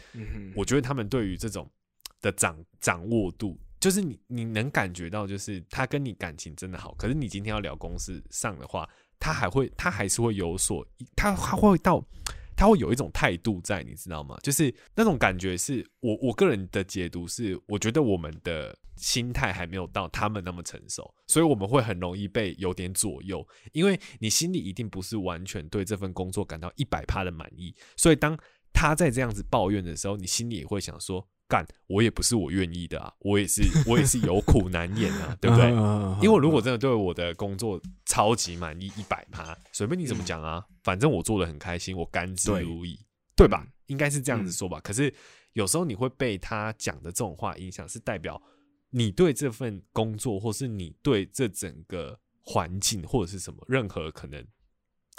[0.54, 1.68] 我觉得他们对于这种
[2.20, 6.94] 的掌掌握度，就是你你能感觉到，就是他跟你感情真的好。
[6.94, 8.88] 可是你今天要聊公事上的话，
[9.20, 12.02] 他还会他还是会有所他他会到。
[12.56, 14.38] 他会有一种态度在，你知道吗？
[14.40, 28.38] 就是那种感觉，是我我个人的解读是，我觉得我们的心态还没有到他们那么成熟，所以我们会很容易被有点左右，因为你心里一定不是完全对这份工作感到一百趴的满意，所以当
[28.72, 31.28] 他在这样子抱怨的时候，你心里也会想说。
[31.46, 35.68] 干，我也不是我愿意的啊，我也是，我也是有苦难言啊，对不对？
[36.24, 42.98] 因为如果真的对我的工作超级满意，一百趴，随便你怎么讲啊，反正我做的很开心，我甘之如饴，
[43.36, 43.66] 对吧？
[43.86, 44.80] 应该是这样子说吧。
[44.80, 45.12] 可是
[45.52, 48.40] 有时候你会被他讲的这种话影响，是代表
[48.90, 54.42] 你对这份工作，或是你对这整个环境，或者是什么任何可能。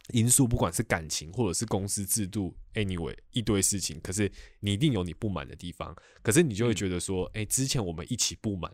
[0.09, 8.71] 因素不管是感情或者是公司制度，anyway 一堆事情，可是你一定有你不满的地方，可是你就会觉得说，哎，之前我们一起不满，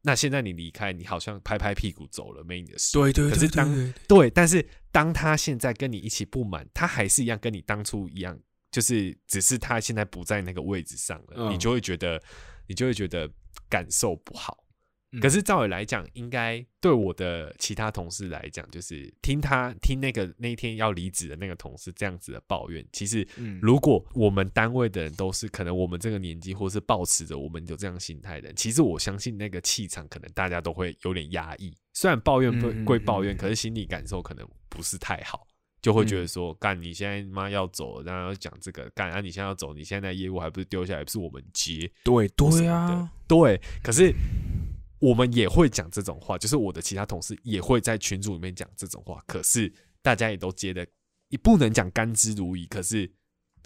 [0.00, 2.92] 那现在你离开，你好像拍拍屁股走了，没你的事。
[2.94, 3.30] 对对。
[3.30, 8.38] 可是当对，但是当他现在跟你一起不满，他还是一样跟你当初一样，
[8.70, 12.22] 就是只是他现在不在那个位置上了，你就会觉得，
[12.66, 13.30] 你就会觉得
[13.68, 14.64] 感受不好。
[15.20, 22.82] 可是照理来讲，应该对我的其他同事来讲，就是听他听那个那一天要离职的那个同事这样子的抱怨。
[22.92, 23.26] 其实，
[23.60, 31.76] 如果我们单位的人都是可能我们这个年纪，或是保持着我们有这样心态的，其实我相信那个气场可能大家都会有点压抑。
[31.92, 35.46] 虽然抱怨不归抱怨，可是心理感受可能不是太好，
[35.82, 41.90] 就会觉得说：干，你现在妈要走，然后讲这个干啊，你现在要走，你现在业务还不是丢下来，不是我们接？
[42.02, 43.60] 对对啊，对。
[43.82, 44.10] 可是。
[45.02, 50.86] 我们也会讲这种话，就是我的其他同事也会在群组里面讲这种话，可是大家也都接的，
[51.28, 53.10] 你不能讲甘之如饴，可是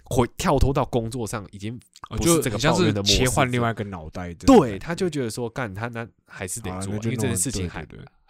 [0.04, 4.32] 会跳脱到工作上，已经不是这个抱怨的模式，切换另外一个脑袋。
[4.32, 7.84] 对，他就觉得说，干他那还是得做，因为这件事情还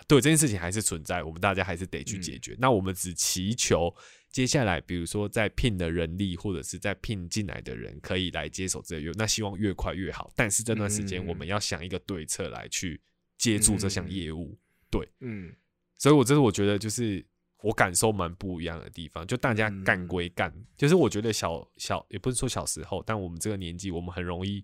[0.08, 2.56] 对，这件事情还是存在，我们大家还是得去解决。
[2.58, 3.94] 那我们只祈求。
[4.28, 10.30] 接下来，比如说在聘的人力，或者是在聘进来的人，可以来接手这个业务，那希望越快越好。
[10.36, 13.00] 但是这段时间，我们要想一个对策来去
[13.38, 14.54] 接住这项业务。
[14.90, 15.50] 对，嗯，
[15.96, 17.24] 所以我这是我觉得就是
[17.62, 19.26] 我感受蛮不一样的地方。
[19.26, 24.62] 就大家干归干，就是我觉得小小也不是说小时候，但我们这个年纪，我们很容易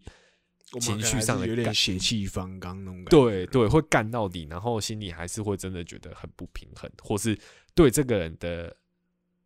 [0.80, 3.10] 情绪上的有点血气方刚那种感觉。
[3.10, 7.38] 对对，会干到底，然后心里还是会真的觉得很不平衡，或是
[7.74, 8.76] 对这个人的。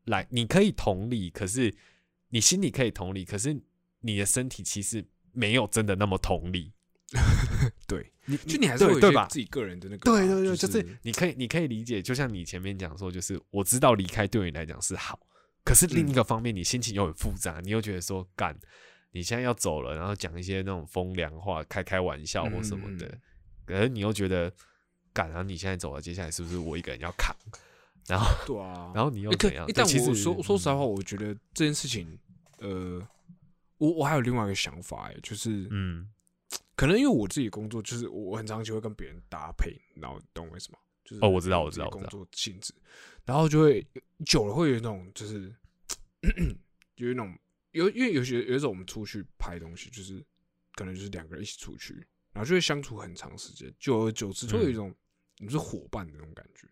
[0.06, 1.74] 来，你可以同理，可是
[2.28, 3.60] 你心里可以同理，可是
[4.02, 6.72] 你的身体其实没有真的那么同理。
[7.88, 9.26] 对，你就你还是会对吧？
[9.28, 15.18] 自己个人的那个，对对对，就是你可以你可以理解，就像你前面讲说，就是我知道离开对你来讲是好，
[15.64, 18.56] 可是另一个方面，你心情又很复杂，你又觉得说干，
[19.16, 23.18] 你现在要走了，然后讲一些那种风凉话，开开玩笑或什么的，
[23.64, 24.52] 可是你又觉得
[25.12, 27.35] 干，然后你现在走了，接下来是不是我一个人要扛？
[28.07, 29.66] 然后对啊，然后你又怎样？
[29.74, 32.18] 但其实说说实话，我觉得这件事情，
[32.59, 33.00] 呃，
[33.79, 36.09] 我我还有另外一个想法，哎，就是嗯，
[36.76, 40.79] 可能因为我自己工作，就是我很长期会跟别人搭配，然后懂我意思吗？
[41.05, 42.74] 就是哦我知道我知道我知道作性质，
[43.24, 43.85] 然后就会
[44.24, 45.52] 久了会有那种就是
[46.96, 47.37] 有一种
[47.76, 50.24] 有因为有些有一种我们出去拍东西，就是
[50.74, 51.94] 可能就是两个人一起出去，
[52.32, 54.94] 然后就会相处很长时间，久而久之就会有一嗯种
[55.38, 56.66] 你是伙伴的那种感觉，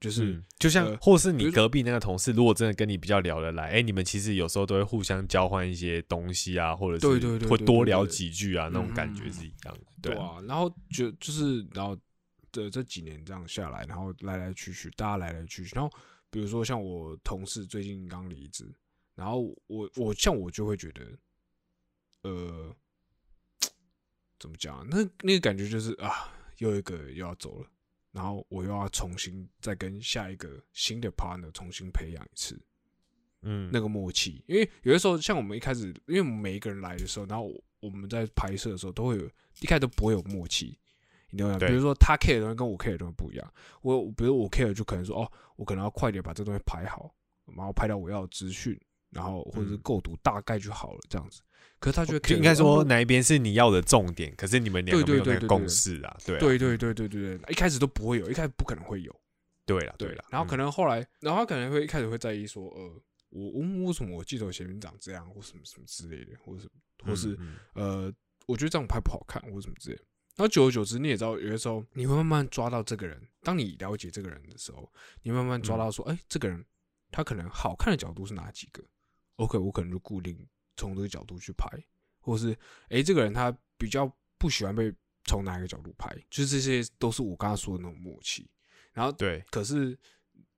[0.00, 9.80] 就是、嗯，就像呃或是你隔壁那个同事，如果真的跟你比较聊得来，哎、你们其实有时候都会互相交换一些东西啊，或者是对对对会多聊几句啊，那种嗯感觉嗯是一样的。
[10.00, 11.96] 对啊，啊，然后就就是然后
[12.50, 15.94] 这这几年这样下来，然后来来去去，大家来来去去，然后
[16.30, 18.64] 比如说像我同事最近刚离职，
[19.14, 21.18] 然后我我像我就会觉得，
[22.22, 22.74] 呃，
[24.38, 24.86] 怎么讲啊？
[24.90, 27.68] 那那个感觉就是啊，又一个又要走了，
[28.10, 32.60] 然后我又要重新再跟下一个新的 partner 重新培养一次。
[33.44, 39.26] 嗯，那个默契，因为有的时候像我们一开始，因为我们每一个人来的时候，然后我我们在拍摄的时候都会有
[39.60, 40.78] 一开始都不会有默契，
[41.30, 41.58] 你懂吗？
[41.58, 47.12] 比如说他 care 的东西跟我 care 的东西不一样，我比如我 care 就可能说哦，我可能要快点把这东西排好，
[47.46, 48.80] 然后拍到我要的资讯，
[49.12, 51.40] 然后或者是嗯构图大概就好了这样子。
[51.78, 59.14] 可是他觉得应该说哦哪一边是你要的重点，可是你们两个没对有那个共对对对对识啊，对啊对对对对对对，一开始都不会有，一开始不可能会有。
[59.64, 66.68] 对了对了，然后可能能后来，然后他可能会一开始会在意说，呃，我我为什么我记得我前面长这样，或什么什么之类的，或者
[67.04, 68.12] 或是嗯呃，
[68.46, 70.02] 我觉得这样拍不好看，或什么之类的。
[70.34, 73.20] 然后久而久之，你也知道，有的时候你会慢慢抓到这个人。
[73.42, 76.64] 当你了解这个人的时候，你慢慢抓到说，哎、这个人
[77.12, 78.82] 他可能好看的角度是哪几个
[79.36, 81.68] ？OK，我可能就固定从这个角度去拍，
[82.20, 82.56] 或是
[82.88, 84.92] 哎、这个人他比较不喜欢被
[85.24, 88.50] 从哪一个角度拍，就是这些都是我刚刚说的那种默契。
[88.92, 89.98] 然后对，可是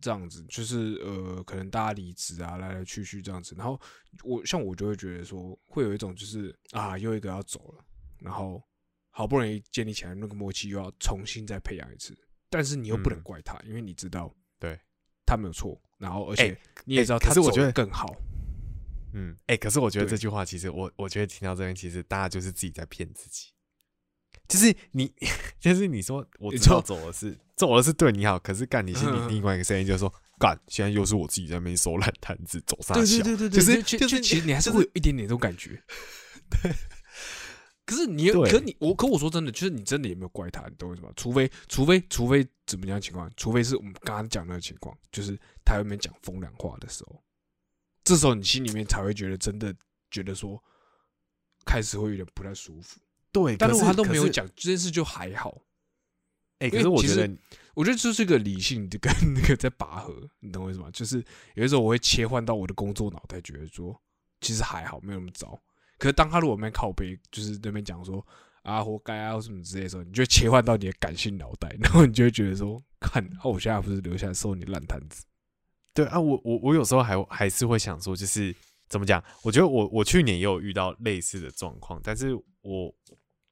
[0.01, 3.55] 这样子，就是呃，可能大家离职啊，来来去去这样子。
[3.57, 3.81] 然后
[4.23, 7.85] 我像我就会觉得说，会有一种就是啊，又一个要走了，
[8.19, 8.63] 然后
[9.11, 12.17] 好不容易建立起来那个默契，又要重新再培养一次。
[12.51, 14.79] 但是你又不能嗯怪他，因为你知道，对
[15.25, 18.15] 他没有错，然后而哎且你也知道他走是我觉得得更好。
[19.15, 23.51] 嗯，哎、可是我觉得这句话其实我我觉得听到这边，其实大家就是自己在骗自己。
[24.47, 25.11] 就是你，
[25.59, 33.07] 就是你说我知道你说走的是走的是对你好，可是干你心里嗯另外一个声音就是说，干现在又是我自己在那边收烂摊子，走上对？
[33.07, 35.83] 对对对对，就是就就是其实你还是会有一点点这种感觉。
[36.63, 36.73] 对
[37.87, 41.11] 可是你，对可你我，可我说真的，就是你真的也没有怪他，你懂我意思吗？
[41.17, 43.31] 除非，除非，除非怎么样情况？
[43.37, 47.23] 除非是我们刚刚讲那个情况，就是他有没有讲风凉话的时候，
[48.05, 49.75] 这时候你心里面才会觉得真的
[50.11, 50.63] 觉得说，
[51.65, 53.01] 开始会有点不太舒服。
[53.33, 55.63] 对，但是但如果他都没有讲这件事，就还好。
[56.61, 57.37] 哎、可是我觉得
[57.75, 60.89] 我觉得这是个理性的跟那个在拔河，你懂我意思吗？
[60.93, 61.17] 就是
[61.55, 64.01] 有的时候我会切换到我的工作脑袋，觉得说
[64.41, 65.61] 其实还好，没有那么糟。
[65.99, 68.25] 可是当他如果那边靠背，就是那边讲说
[68.63, 75.25] 啊活该啊什么之类的时候，你就会切换到你的感性脑袋，然后你就会觉得说，看，啊，我现在不是留下来收你烂摊子。
[75.95, 78.55] 对啊，我我我有时候还还是会想说，就是
[78.89, 79.23] 怎么讲？
[79.43, 82.93] 我觉得我我去年也有遇到类似的状况，但是我，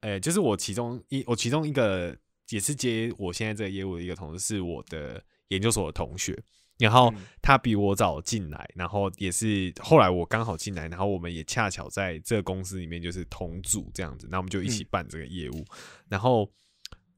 [0.01, 2.17] 呃、就是我其中一我其中一个
[2.51, 6.37] 也是接我现在这个业务的一个同事，是我的研究所的同学，
[6.79, 7.27] 然后嗯。
[7.41, 14.87] 他比我早进来，然后也是后来我刚好进来，然后我们也恰巧在这个公司里面就是同组这样子，那我们就一起嗯。
[14.91, 15.65] 办这个业务，
[16.09, 16.49] 然后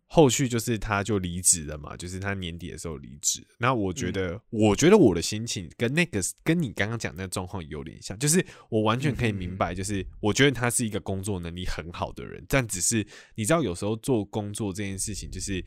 [0.06, 3.44] 后续就是他就离职了嘛，就是他年底的时候离职。
[3.58, 15.64] 那我觉得，我觉得我的心情跟那个跟你刚刚讲那个状况有点像，就是我完全可以明白，就是我觉得他是一个工作能力很好的人，但只是你知道，有时候做工作这件事情，就是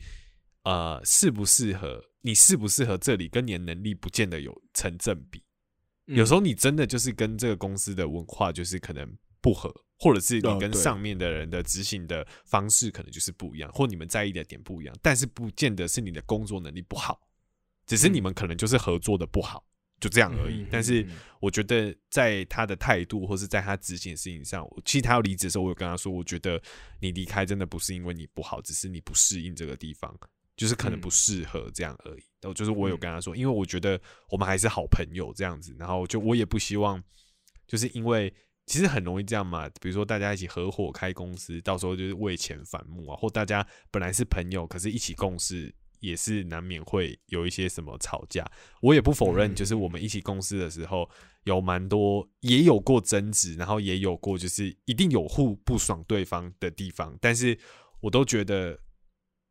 [0.64, 5.42] 呃适不适合你适不适合这里，跟你的能力不见得有成正比。
[6.06, 9.06] 有时候候你真的就是跟这个公司的文化就是可能
[9.42, 17.20] 不合，或者是你跟上面的人的执行的方式可能就是不一样，或你们在意的点不一样，但是不见得是你的工作能力不好，
[17.86, 19.64] 只是你们可能就是合作的不好，
[20.00, 20.62] 就这样而已。
[20.62, 21.06] 嗯但是
[21.40, 26.60] 我觉得在他的态度或是在他执行的事情上，其实他要离职的时候，我有跟他说，我觉得
[27.00, 30.16] 你离开真的不是因为你不好，只是你不适应这个地方。
[30.56, 32.24] 就是可能嗯不适合这样而已。
[32.40, 37.00] 然后就是我有跟他说，因为我觉得我们还是好朋友这样子，然后就我也不希望，
[37.64, 38.34] 就是因为
[38.68, 45.74] 其实很容易这样嘛，比如说大家一起合伙开公司，到时候就是为钱反目啊，或大家本来是朋友，可是一起共事。
[46.00, 48.48] 也是难免会有一些什么吵架，
[48.80, 51.10] 我也不否认，嗯就是我们一起共事的时候
[51.42, 57.58] 有蛮多，也有过争执，然后也有过就是一定有互不爽对方的地方，但是
[57.98, 58.78] 我都觉得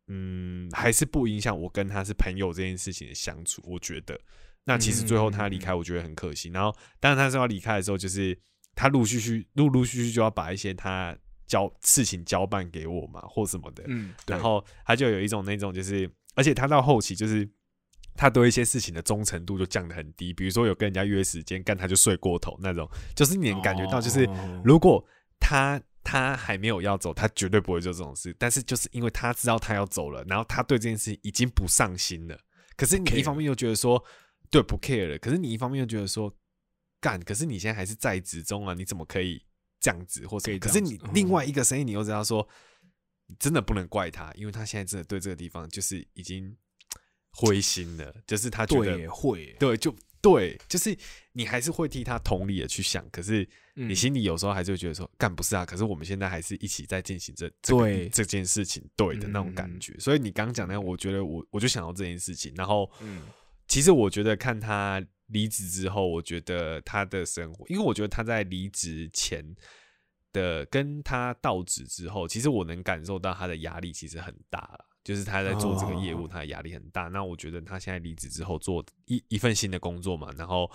[0.08, 3.62] 嗯，还是不影响我跟他是朋友这件事情的相处。
[3.66, 4.18] 我觉得，
[4.64, 6.48] 那其实最后他离开，我觉得很可惜。
[6.50, 8.38] 然后，当然他说要离开的时候，就是
[8.78, 11.18] 他陆续续、陆陆续续就要把一些他
[11.48, 13.84] 交事情交办给我嘛，或什么的。
[13.88, 17.50] 嗯，然后他就有一种那种就是而且他到后期就是
[18.14, 25.04] 他对一些事情的忠诚度就降得很低，比如说有跟人家约时间，干他就睡过头那种，就是你能感觉到，就是哦如果
[25.40, 32.40] 他他还没有要走，他绝对不会做这种事，但是就是因为他知道他要走了，然后他对这件事情已经不上心了，
[32.76, 34.04] 可是你一方面又觉得说
[34.50, 36.34] 对不 care 了，可是你一方面又觉得说
[37.00, 39.44] 干，可是你现在还是在职中啊，你怎么可以
[39.80, 40.60] 这样子或什么？
[40.60, 42.48] 可是你另外一个声音，你又知道说，
[43.28, 46.56] 你真的不能怪他，因为他现在真的对这个地方就是已经
[47.32, 50.98] 灰心了，就是他觉得对会，对，就对，就是
[51.34, 55.64] 你还是会替他同理的去想，可是你嗯心里有时候还是会觉得说，干不是啊？
[55.64, 59.96] 可是我们现在还是一起在进行这这这件事情，对的那种感嗯觉。
[60.00, 63.22] 所以你刚讲那样，我觉得我我就想到这件事情，然后嗯
[63.68, 69.44] 其实我觉得看他离职之后，我觉得他的生活，因为我觉得他在离职前
[70.34, 74.86] 的跟他到职之后，其实我能感受到他的压力其实很大了。
[75.04, 77.04] 就是他在做这个业务，哦他的压力很大。
[77.04, 80.70] 那我觉得他现在离职之后做一一份新的工作嘛，然后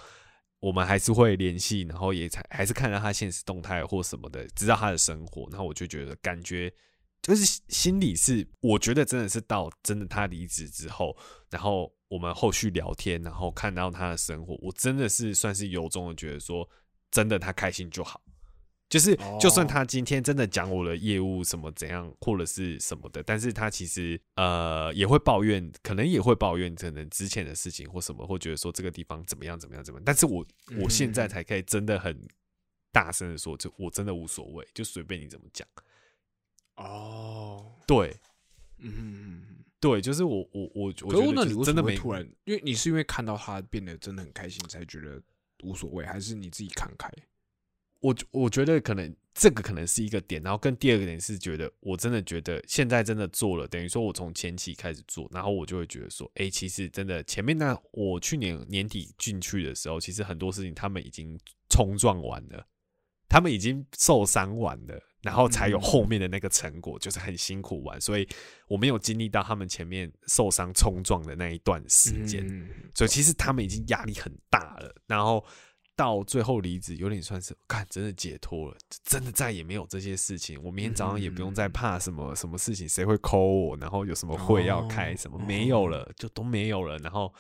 [0.59, 5.47] 我们还是会联系，然后也才还是看到他现实动态或什么的，知道他的生活。
[5.51, 6.73] 然后我就觉得感觉
[7.21, 11.15] 就是心里是，我觉得真的是到真的他离职之后，
[11.51, 16.69] 然后我们后续聊天，然后看到他的生活，我真的是算是由衷的觉得说，
[17.11, 18.21] 真的他开心就好。
[18.91, 30.05] 就是，就算哦他今天真的讲我的业务什么怎样，或者是什么的，但是他其实呃也会抱怨，可能也会抱怨可能之前的事情或什么，或觉得说这个地方怎么样怎么样怎么样。
[30.05, 30.45] 但是我
[30.83, 32.29] 我现在嗯才可以真的很
[32.93, 35.67] 大声的说，就我真的无所谓，就随便你怎么讲。
[36.77, 38.15] 哦，对
[38.77, 39.62] 嗯。
[39.83, 42.25] 对，就是我我我我觉得真的没突然？
[42.45, 45.21] 因为你是因为看到他变得真的很开心，才觉得
[45.65, 47.11] 无所谓，还是你自己看开？
[47.99, 61.37] 我我觉得可能这个可能是一个点，然后跟第二个点是觉得我真的觉得现在真的做了，等于说我从前期开始做，然后我就会觉得说，哎、其实真的前面那我去年年底进去的时候，其实很多事情他们已经
[61.69, 62.65] 冲撞完了，
[63.29, 68.29] 他们已经受伤完了，然后才有嗯后面的那个成果，就是很辛苦玩，所以
[68.69, 72.47] 我没有经历到他们前面受伤冲撞的那一段时间。
[72.47, 75.45] 嗯所以其实他们已经压力很大了，然后
[75.95, 80.61] 到最后离职，有点算是看真的解脱了，真的再也没有这些事情。
[80.63, 86.99] 我明天早上也不用再怕什么什么事情，谁会抠我，然后有什么会要开，哦什么没有了，就都没有了。
[86.99, 87.33] 然后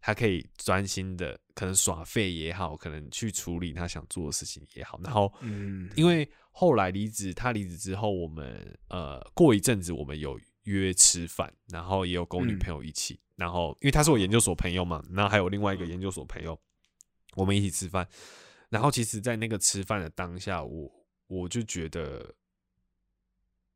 [0.00, 5.00] 他可以专心的，可能耍废也好，可能去处理他想做的事情也好。
[5.02, 16.58] 然后嗯，因为后来离职，他离职之后，我们呃过一阵子我们有约吃饭，然后也有跟我女嗯朋友一起，然后因为他是我研究所朋友嘛，然后还有另外一个研究所朋友，
[17.34, 18.08] 我们一起吃饭。
[18.70, 22.34] 然后其实，在那个吃饭的当下，我我就觉得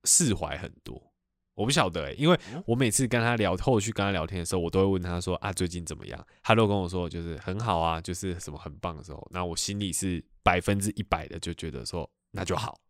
[0.04, 1.11] 释怀很多。
[1.54, 6.26] 我不晓得、欸，因为哦我每次跟他聊，后续跟他聊天的时候，我都会问他说啊，最近怎么样？
[6.42, 12.80] 他都跟我说就是很好啊，就是什么很棒的时候，那我心里是百分之一百的就觉得说那就好，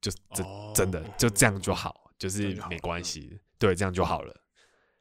[0.00, 4.34] 就真、哦真的就这样就好，就是没关系，对，这样就好了。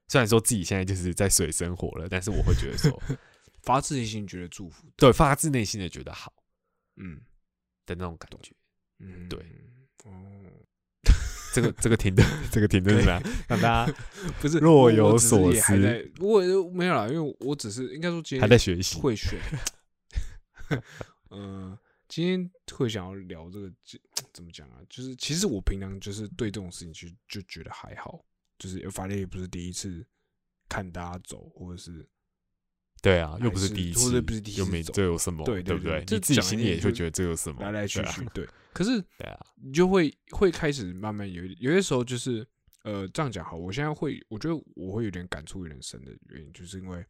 [0.08, 3.02] 虽然说自己现在就是在水生活了，但是我会觉得说，
[3.64, 6.34] 发自内心觉得祝福，对，发自内心的觉得好
[6.98, 7.22] 嗯
[7.86, 8.52] 的那种感觉。
[9.00, 9.40] 嗯，对
[10.06, 10.12] 哦，
[11.54, 13.22] 这个这个停的这个停的怎么样？
[13.48, 13.94] 让大家
[14.40, 16.42] 不是若有所思在，我
[16.72, 19.00] 没有啦，因为我只是应该说今天还在学习。
[19.00, 19.40] 会选，
[21.32, 21.78] 嗯，
[22.08, 24.00] 今天会想要聊这个，这
[24.32, 24.78] 怎么讲啊？
[24.90, 28.24] 就是其实我平常就是对这种事情就就觉得还好，
[28.58, 30.06] 就是反正也不是第一次
[30.68, 32.08] 看大家走，或者是
[33.02, 35.46] 对啊，又不是第一次，者不是第一又没这有什么？
[35.46, 36.00] 对不对？
[36.08, 37.62] 你自己心里也会觉得这有什么？
[37.62, 38.48] 来来去去，对。
[38.74, 42.46] 可 是对啊，你就会会开始慢慢有有些时候就是
[42.84, 47.06] 呃这样讲好，我现在会我觉得我会有点感触有点深的原因，就是因为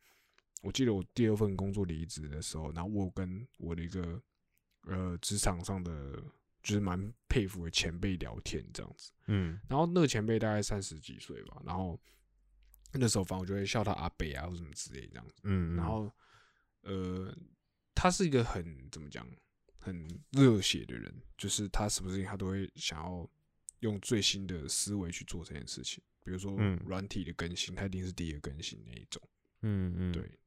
[0.61, 4.21] 我记得我第二份工作离职的时候，然后我跟我的一个
[4.87, 5.91] 呃职场上的
[6.63, 11.99] 就是蛮佩服的前辈聊天这样子，嗯然后那个前辈大概三十几岁吧，然后
[12.93, 15.35] 那时候反正我就会笑他阿北啊或什么之类这样子。
[15.43, 16.11] 嗯，然后
[16.81, 17.35] 呃，
[17.93, 19.27] 他是一个很怎么讲，
[19.77, 23.29] 很热血的人，就是他什么事情他都会想要
[23.79, 26.03] 用最新的思维去做这件事情。
[26.23, 29.21] 比如说嗯软体的更新，他一定是第一个更新那一种，
[29.61, 30.39] 嗯嗯，对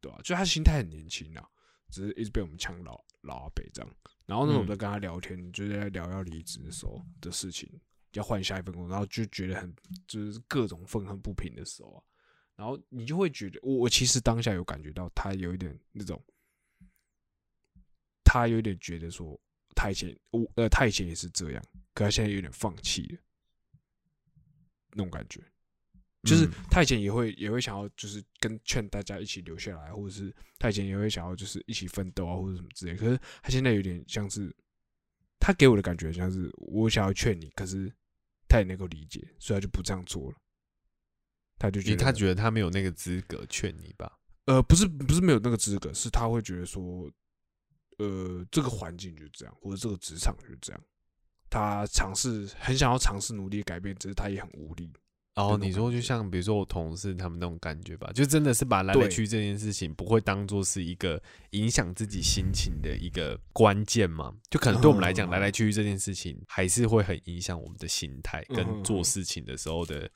[0.00, 1.48] 对吧、就他心态很年轻啊，
[1.90, 3.96] 只是一直被我们呛老老阿北这样。
[4.24, 7.68] 然后那时候我嗯在跟他聊天，就是在聊要离职的时候的事情，
[8.18, 9.74] 要换下一份工作，然后就觉得很
[10.06, 12.02] 就是各种愤恨不平的时候啊，
[12.56, 16.22] 然后你就会觉得，我我其实当下有感觉到他有一点那种，
[18.24, 19.38] 他有点觉得说，
[19.74, 21.62] 他以前我呃他以前也是这样，
[21.94, 23.18] 可他现在有点放弃了，
[24.90, 25.40] 那种感觉。
[26.22, 32.96] 就是嗯他以前也会也会想要，就是跟劝大家一起留下来，或者是他以前也会想要就是一起奋斗啊，或者什么之类。
[32.96, 34.52] 可是他现在有点像是，
[35.38, 37.92] 他给我的感觉像是我想要劝你，可是
[38.48, 40.36] 他也能够理解，所以他就不这样做了。
[41.58, 44.18] 他就觉得他觉得他没有那个资格劝你吧？
[44.44, 47.10] 呃，不是不是没有那个资格，是他会觉得说，
[47.98, 50.82] 呃，这个环境就是这样，或者这个职场就是这样。
[51.48, 54.92] 他尝试很想要尝试努力改变，只是他也很无力。
[55.36, 64.34] 然后你说，就像比如说我同事他们那种感觉吧，就真的是把来来对去这件事情不会当做是一个影响自己心情的一个关键嘛？
[64.48, 70.10] 就可能对我们来讲，嗯来来去去这件事情还是会很影响我们的心态嗯跟做事情的时候的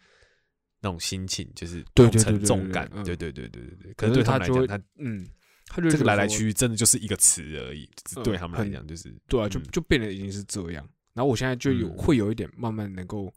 [0.80, 2.88] 那种心情，就是对沉重感。
[3.04, 3.92] 对对嗯对对对对。
[3.92, 5.28] 可可是对他们来讲，他嗯，
[5.66, 6.38] 他就这个来来去。
[6.38, 7.86] 去去真的就是一个词而已，
[8.24, 10.88] 对嗯他们来讲就是对啊，就嗯就变得已经是这样。
[11.12, 13.30] 然后我现在就有、嗯会有一点慢慢能够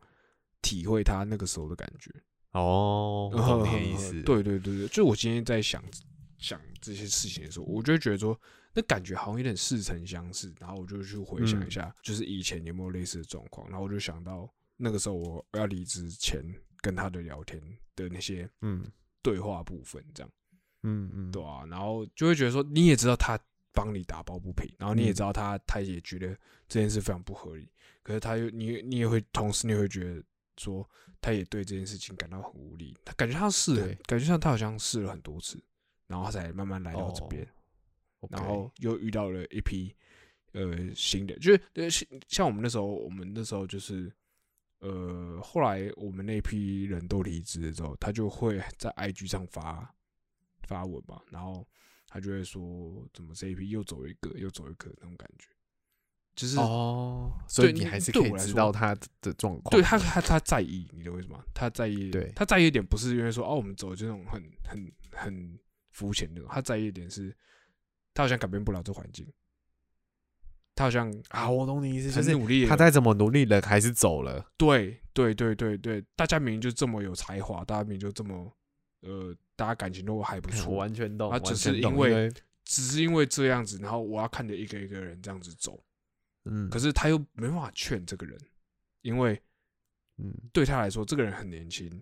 [0.63, 2.09] 体会他那个时候的感觉。
[2.53, 4.19] 哦，我懂你的意思。
[4.23, 5.83] 对对对对，就我今天在想
[6.39, 8.39] 想这些事情的时候，我就会觉得说，
[8.73, 10.53] 那感觉好像有点似曾相识。
[10.59, 13.67] 然后我就去回想一下，就是以前有没有类似的状况。
[13.69, 14.47] 然后我就想到
[14.77, 16.43] 那个时候我要离职前
[16.81, 17.61] 跟他的聊天
[17.95, 18.85] 的那些嗯
[19.21, 20.31] 对话部分，这样
[20.83, 23.39] 嗯嗯，对啊，然后就会觉得说，你也知道他
[23.71, 26.27] 帮你打抱不平，然后你也嗯知道他他也觉得
[26.67, 27.67] 这件事非常不合理，
[28.03, 30.23] 可是他又你你也会同时你也会觉得
[30.57, 30.89] 说，
[31.21, 35.61] 他也对这件事情感到很无力，他感觉他试了，感觉像他好像试了很多次，
[36.07, 37.43] 然后他才慢慢来到这边，
[38.19, 38.27] 哦。
[38.31, 39.95] 然后又遇到了一批
[40.53, 44.11] 呃新的，就是呃像像我们那时候，我们那时候就是
[44.79, 49.93] 呃后来我们那批人都离职了之后，他就会在 IG 上发
[50.67, 51.67] 发文嘛，然后
[52.07, 55.47] 他就会说怎么这一批又走一个又走一个那种感觉，
[56.35, 59.71] 就是哦，所以你你还是可以知道他的状况。
[59.71, 61.43] 对他他他在意，你懂我意思吗？
[61.53, 65.59] 他在意，对他在意一点不是因为说哦我们走这种很很很
[65.91, 67.35] 肤浅的那种，他在意一点是，
[68.13, 69.27] 他好像改变不了这环境，
[70.73, 74.49] 他好像啊，我懂你意思，就是很努力，他再怎么努力，了还是走了。
[74.57, 78.51] 对对对对对，大家明明就这么有才华，大家明明就这么
[79.01, 82.33] 呃，大家感情都还不 错，完全懂，他只是因为为
[82.65, 85.79] 只是因为这样子，然后我要看着一个一个人这样子走，
[86.45, 88.37] 嗯，可是他又没办法劝这个人，
[89.01, 89.41] 因为
[90.17, 92.01] 嗯，对他来说，这个人很年轻，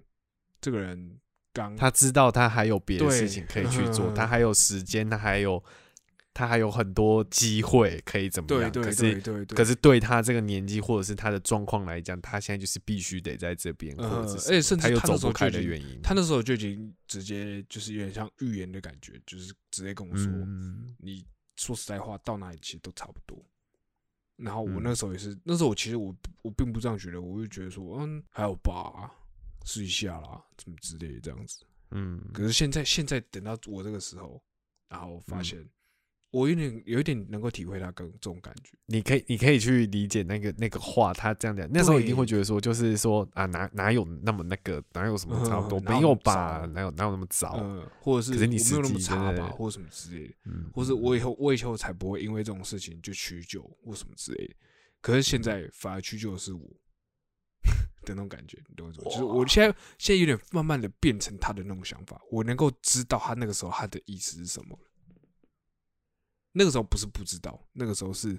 [0.59, 1.19] 这个人
[1.53, 5.63] 刚他知道他还有别的事情可以 去做，嗯他还有时间，他还有
[6.33, 8.71] 他还有很多机会可以怎么样？
[8.71, 16.01] 对对可是对对对，可是对他这个年纪或者是他的状况来讲，他现在就是必须得在这边，或呃者是而且甚至什么他又他那时走不开的原因。
[16.01, 21.25] 他那时候就已经直接就是有点像预言的感觉，就是直接跟我说，嗯，你
[21.57, 23.45] 说实在话到哪里其实都差不多。
[24.41, 24.81] 然后我嗯。
[24.83, 29.11] 那时候也是，那时候我其实我我并不这样觉得，我就觉得说，嗯，还有吧，
[29.65, 31.63] 试一下啦，怎么之类的这样子。
[31.91, 34.41] 嗯，可是现在现在等到我这个时候，
[34.89, 35.43] 然后发嗯。
[35.43, 35.69] 现
[36.31, 38.71] 我有点有一点能够体会他跟这种感觉。
[38.85, 46.65] 你可以，你可以去理解那个那个话，他这样讲，那时候一定会觉得说，就是说啊，哪哪有那么那个，哪有什么差不多，嗯没有吧？
[46.73, 47.57] 哪有哪有那么早？
[47.61, 50.33] 嗯，或者是没有那么差吧，或者什么之类的。
[50.45, 54.55] 嗯，或是我以后我以后才不会因为这种事情就屈就或什么之类的。
[55.01, 56.61] 可是现在反而屈就的是我
[58.05, 59.11] 的那种感觉，你懂我意思吗？
[59.11, 64.87] 就是我现在现在有点慢慢的变成他的那种想法，我能够知道他那个时候他的意思是什么了。
[66.53, 68.37] 那个时候不是不知道，那个时候是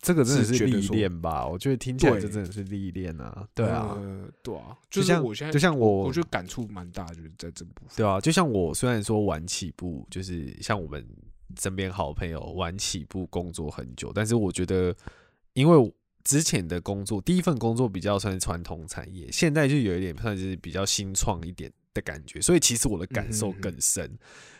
[0.00, 1.46] 这个真的是历练吧？
[1.46, 7.96] 我觉得听起来真的是历练啊，对啊，呃对啊，就像我现在就像我我觉得感触蛮大，就是在这部分。
[7.96, 11.04] 对啊，就像我虽然说晚起步，就是像我们
[11.60, 14.94] 身边好朋友晚起步工作很久，但是我觉得，
[15.54, 24.18] 因为之前的工作第一份工作比较算是传统产业，现在就有一点算是比较新创一点的感觉，所以其实我的感受更深，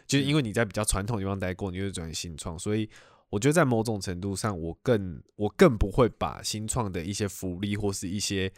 [0.08, 2.90] 就是因为你在比较传统的地方待过，你会转新创，所以。
[3.30, 8.50] 我觉得在某种程度上，我更我更不会把新创的一些福利或是一些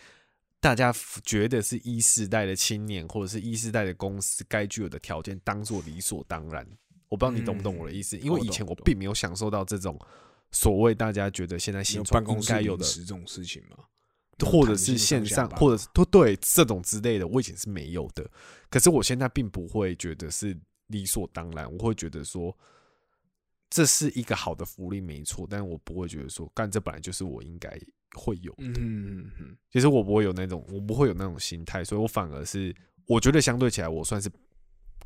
[0.61, 0.95] 大家
[1.25, 6.65] 觉得是一世代的青年或者是一世代的公司该具有的条件当做理所当然。
[7.09, 9.99] 我不知道你懂不懂我的意思，因为以前我并没有享受到这种
[10.53, 13.77] 所谓大家觉得现在新创办公该有的这种事情嘛？
[14.49, 18.25] 或者是线上，或者是都对这种之类的，我以前是没有的。
[18.71, 20.57] 可是我现在并不会觉得是
[20.91, 22.57] 理所当然，我会觉得说。
[23.73, 27.71] 这是一个好的福利，没错，但我不会觉得说，干这本来就是我应该
[28.17, 28.53] 会有。
[28.59, 32.75] 嗯嗯嗯其实我不会有那种，我不会有那种心态，所以我反而是
[33.07, 34.29] 我觉得相对起来，我算是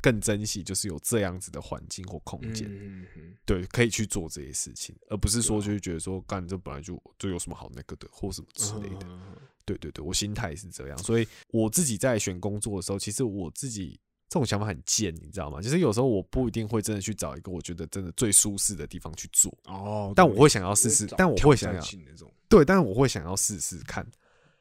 [0.01, 9.05] 更珍惜，就是有这样子的环境或空间，嗯嗯对，可以去做这些事情，而不是说就是觉得说，干这本来就就有什么好那个的，或什么之类的。
[9.05, 13.99] 嗯对对对，我心态是这样，所以我自己在选工作的时候，其实我自己
[14.35, 15.61] 这种想法很贱，你知道吗？
[15.61, 24.05] 就是有时候我不一定会真的去找一个我觉得真的最舒适的地方去做，哦，但我会想要试试，但我会想要那种，对，但是我会想要试试看。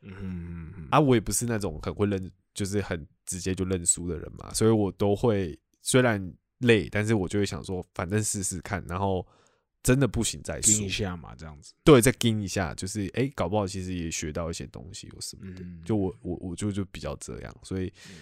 [0.02, 9.26] 嗯啊，我也不是那种很会认，就是很直接就认输的人嘛，所以我都会虽然累，但是我就会想说，反正试试看，然后
[9.82, 15.64] 真的不行再说盯一，下嘛，这样子，对，再盯一下，就是哎、诶搞不好其实也学到一些东西或什么的。
[15.64, 18.14] 嗯，就我我我就就比较这样，所以嗯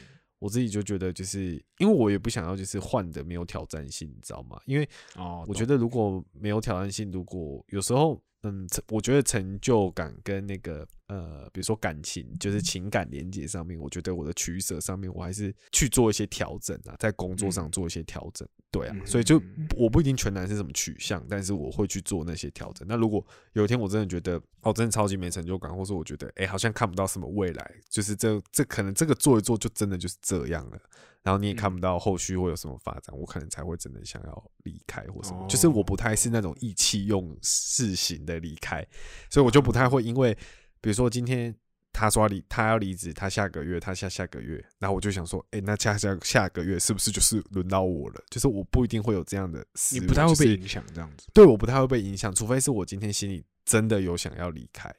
[0.43, 4.61] 我自己就觉得，就是因为我也不想要就是换的没有挑战性，你知道吗？
[4.67, 18.49] 因为哦，我觉得如果没有挑战性，如果有时候，嗯，我觉得成就感跟那个呃，比如说感情，就是情感连接上面，我觉得我的取舍上面，我还是去做一些调整啊，在工作上做一些调整。
[18.71, 22.89] 对啊，嗯所以就嗯我不一定全然是什么取向，但是我会去做那些调整。
[22.89, 30.79] 那如果有一天我真的觉得哦，真的超级没成就感，或者我觉得哎、好像看不到什么未来，就是这这可能这个做一做就真的就是这样了。
[31.23, 35.47] 然后你也看不到后续会有什么发展，我可能才会真的想要离开或什么。
[35.49, 38.85] 就是我不太是那种意气用事型的离开，
[39.31, 40.37] 所以我就不太会因为，
[40.83, 41.55] 比如说今天
[41.93, 48.23] 他说离，他要离职，他下个月，他下下个月，然后我就想说，哎、那下下下个月是不是就是轮到我了？
[48.29, 54.93] 就是我不一定会有这样的你不太会就是被影响这样子，对，我不太会被影响，除非是我今天心里真的有想要离开。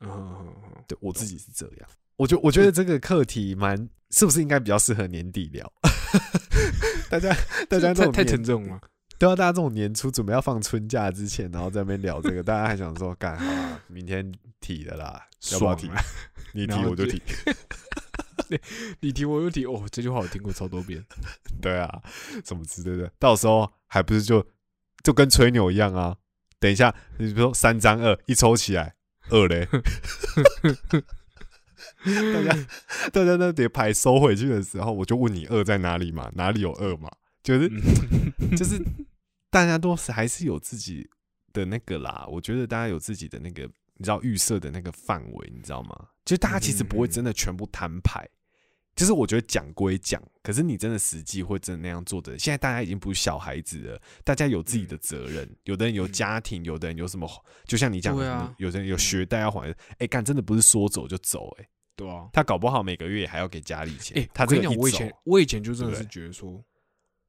[0.00, 0.54] 嗯
[0.86, 3.76] 对我自己是这样，我觉我觉得这个课题蛮
[4.10, 5.70] 是不是应该比较适合年底聊？
[7.10, 7.36] 大家
[7.68, 8.80] 大家这太太沉重了，
[9.20, 15.88] 对啊，大家这种年初准备要放春假之前，然后在那边聊这个，大家还想说干好啊，明天提的啦，要不要提？
[15.88, 16.00] 啊！
[16.52, 17.20] 你提我就提。
[19.00, 21.04] 你提我就提，哦，这句话我听过超多遍，
[21.60, 22.00] 对啊，
[22.46, 24.46] 什么之类的，到时候还不是就
[25.02, 26.16] 就跟吹牛一样啊？
[26.58, 28.94] 等一下，你比如说三张二一抽起来，
[29.28, 29.68] 二嘞，
[32.32, 32.66] 大家
[33.12, 36.30] 大家那叠牌收回去的时候，我就问你二在哪里嘛？
[36.34, 37.10] 哪里有二嘛？
[37.42, 37.68] 就是
[38.38, 38.82] 嗯就是
[39.50, 41.08] 大家都是还是有自己
[41.52, 42.26] 的那个啦。
[42.30, 43.62] 我觉得大家有自己的那个，
[43.94, 46.08] 你知道预设的那个范围，你知道吗？
[46.24, 48.28] 就是大家其实不会真的全部摊牌。
[48.94, 55.48] 就是我觉得讲归讲，可是你真的实际会真的那样做的人，现在大家已经不是小孩子了，大家有自己的责任。
[55.62, 57.30] 有的人有家庭，有的人有什么，
[57.64, 59.72] 就像你讲的，啊有的人有学贷要还。
[59.98, 62.28] 哎、干真的不是说走就走、哎，对啊。
[62.32, 64.20] 他搞不好每个月还要给家里钱。
[64.20, 66.60] 哎，他我跟你讲，这个我以前我以前就真的是觉得说，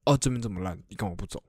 [0.05, 1.43] 哦，这边这么烂，你干嘛不走？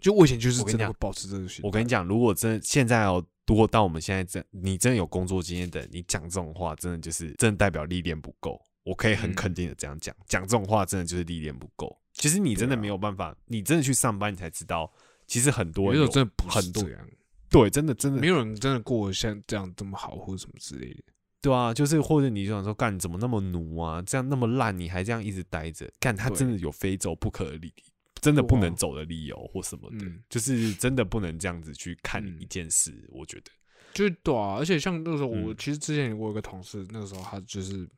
[0.00, 1.60] 就我以前就是真的会保持这个心。
[1.64, 8.60] 我跟你讲，如果真的现在哦，如果到我们现在真你真的有工作经验的，你讲这种话，真的就是真的代表历练不够。
[8.84, 11.94] 我可以很嗯肯定的这样讲，讲、这种话真的就是历练不够。
[12.14, 14.90] 其实你真的没有办法，你真的去上班，你才知道，
[15.26, 17.08] 其实很多人真的不是这样，
[17.50, 21.02] 对，真的真的没有人真的过得像这样这么好，或者什么之类的。
[21.40, 24.02] 对啊，就是或者你就想说，干你怎么那么奴啊？
[24.02, 27.72] 这样那么烂，你还这样一直待着，干他真的有非走不可的理，
[28.20, 30.22] 真的不能走的理由或什么的，嗯。
[30.28, 32.40] 就是真的不能这样子去看嗯。
[32.40, 33.08] 一件事。
[33.10, 33.50] 我觉得，
[33.94, 35.56] 就是对啊，而且像那时候我、嗯。
[35.58, 37.88] 其实之前我有个同事，那个时候他就是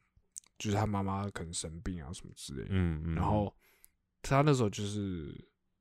[0.59, 3.55] 就是他妈妈可能生病啊什么之类的，嗯，嗯然后
[4.23, 5.33] 他那时候就是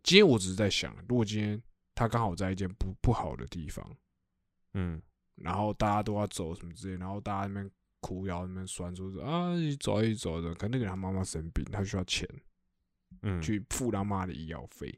[0.04, 1.62] 今天我只是在想，如果今天
[1.94, 3.96] 他刚好在一间不不好的地方，
[4.74, 5.02] 嗯。
[5.42, 7.72] 然后大家都要走什么之类，然后大家那边
[8.02, 12.28] 哭摇那边酸说是啊一走一走的，可能那个人他妈妈生病，他需要钱
[13.22, 14.98] 嗯，去付他妈的医药费，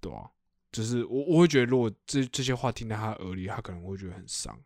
[0.00, 0.30] 对啊，
[0.72, 4.58] 就是我我会觉得如果这这些话听在他耳里，他可能会觉得很伤，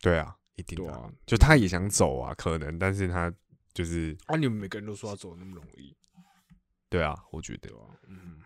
[0.00, 3.32] 对啊，一定的啊，就他也想走啊，可能，但是他
[3.74, 5.94] 就是啊，你们每个人都说要走那么容易，
[6.88, 8.40] 对啊，我觉得啊、嗯，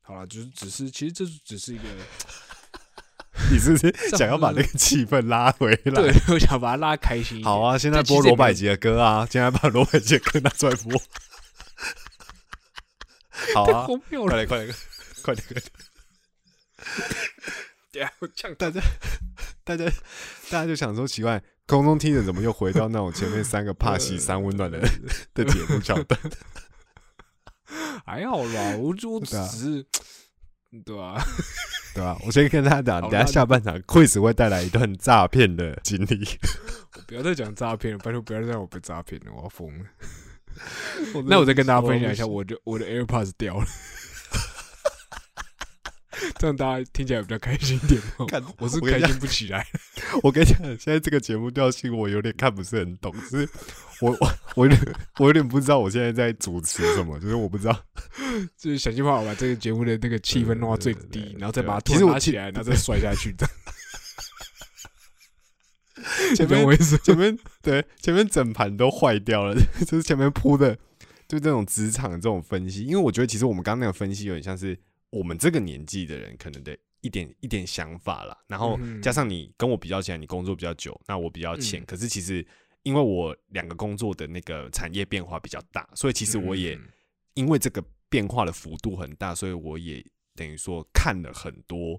[0.00, 1.84] 好了，就是只是其实这只是一个，
[3.50, 5.92] 你是不是 想要把那个气氛拉回来？
[5.92, 7.44] 对，我想把它拉开心一点。
[7.44, 11.00] 好啊，现在播罗百吉的歌啊，现在把罗百吉的歌拿出来播。
[13.54, 13.86] 好太啊。
[13.86, 14.74] 快点快点
[15.22, 15.62] 快点快点！
[17.92, 18.80] 对啊，我呛大家
[19.64, 19.84] 大家
[20.50, 24.78] 大家就想说奇怪，空中听着怎么又回到那种前面三个怕 喜三温暖的
[25.34, 26.18] 的节目桥段？
[28.06, 29.86] 还好啦，我就我只是，
[30.84, 31.20] 对啊、
[31.94, 32.16] 对啊？
[32.24, 36.26] 我先跟大家讲，等下下半场 quiz 会带来一段诈骗的经历。
[36.96, 39.84] 我不要再讲诈骗了，拜托不要再让我被诈骗了，我要疯了。
[41.26, 43.66] 那我再跟大家分享一下，我的我的 AirPods 掉了，
[46.38, 48.42] 这样大家听起来比较开心一点吗干？
[48.58, 49.66] 我是开心不起来。
[50.22, 53.48] 我跟你讲，现在这个节目调性我有点看不是很懂，就是
[54.00, 57.84] 我我我有点我有点不知道我现在在主持什么，就是我不知道。
[58.56, 63.48] 就是想尽办法把这个节目的那个气氛弄到最低，然后再把它其实我突然拉起来，然后再摔下去的。
[66.36, 69.54] 前面我也是， 前面对前面整盘都坏掉了，
[69.86, 70.74] 就是前面铺的
[71.28, 74.78] 就这种职场这种分析，因为我觉得其实我们刚刚那个分析有点像是
[75.10, 81.84] 我们这个年纪的人可能的一点一点想法啦，然后加上你跟我比较起来，你工作比较久，那我比较浅，嗯。
[81.86, 82.46] 可是其实
[82.82, 86.82] 因为我两个工作的那个产业变化比较大，所以其实我也嗯。
[87.34, 91.98] 因为这个变化的幅度很大，所以我也等于说看了很多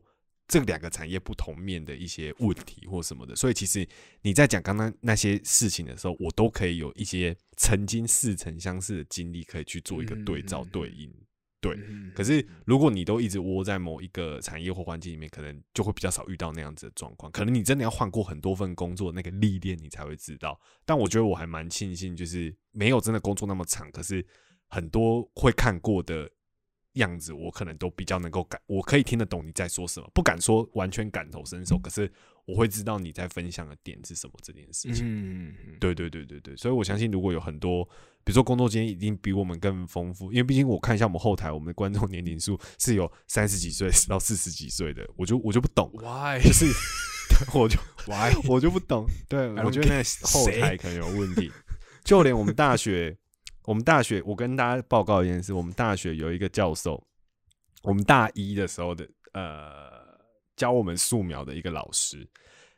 [0.51, 3.33] 这两个产业不同面的一些问题或什么的。
[3.33, 3.87] 所以其实
[4.21, 11.09] 你在讲刚刚那些事情的时候，我都可以有一些曾经似曾相似的经历，可以去做一个对照对应。
[11.61, 17.31] 对嗯可是如果你都一直窝在某一个产业或环境里面，可能就会比较少遇到那样子的状况。
[17.31, 20.59] 可能你真的要换过很多份工作，那个历练你才会知道。
[20.85, 24.25] 但我觉得我还蛮庆幸，就是没有真的工作那么长，可是
[24.67, 26.29] 很多会看过的
[26.93, 32.11] 样子，我可能都比较能够感，我可以听得懂你在说什么，不敢说完全感同身受，可是
[32.45, 35.05] 我会知道你在分享的点是什么这件事情。
[35.05, 37.83] 嗯，嗯，对对对对对，所以我相信，如果有很多，
[38.23, 46.41] 比如说工作经验一定比我们更丰富，因为毕竟我看一下我们后台，我们的观众年龄数是有三十几岁 到四十几岁的，我就我就不懂，Why？
[46.43, 46.65] 就是
[47.53, 48.33] 我就 Why？
[48.49, 51.51] 我就不懂，对我觉得那后台可能有问题，
[52.03, 53.15] 就连我们大学，
[53.65, 57.01] 我们大学，我跟大家报告一件事，我们大学有一个教授，
[57.83, 60.19] 我们大一的时候的呃
[60.55, 62.27] 教我们素描的一个老师，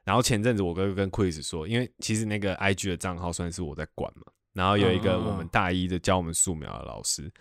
[0.04, 4.24] 然后前阵子我跟跟 Quiz 说，因为其实那个 IG 的账号算是我在管嘛，
[4.54, 7.32] 然后有一个我们大一的教我们素描的老师，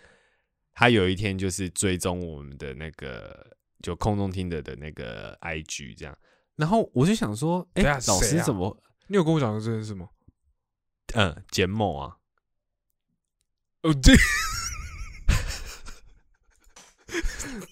[0.73, 3.45] 他有一天就是追踪我们的那个
[3.81, 6.17] 就空中听的的那个 IG 这样，
[6.55, 8.75] 然后我就想说，哎、老师怎么
[9.07, 10.07] 你有跟我讲过这件事吗？
[11.15, 12.17] 嗯简某啊？
[13.83, 14.13] 哦，这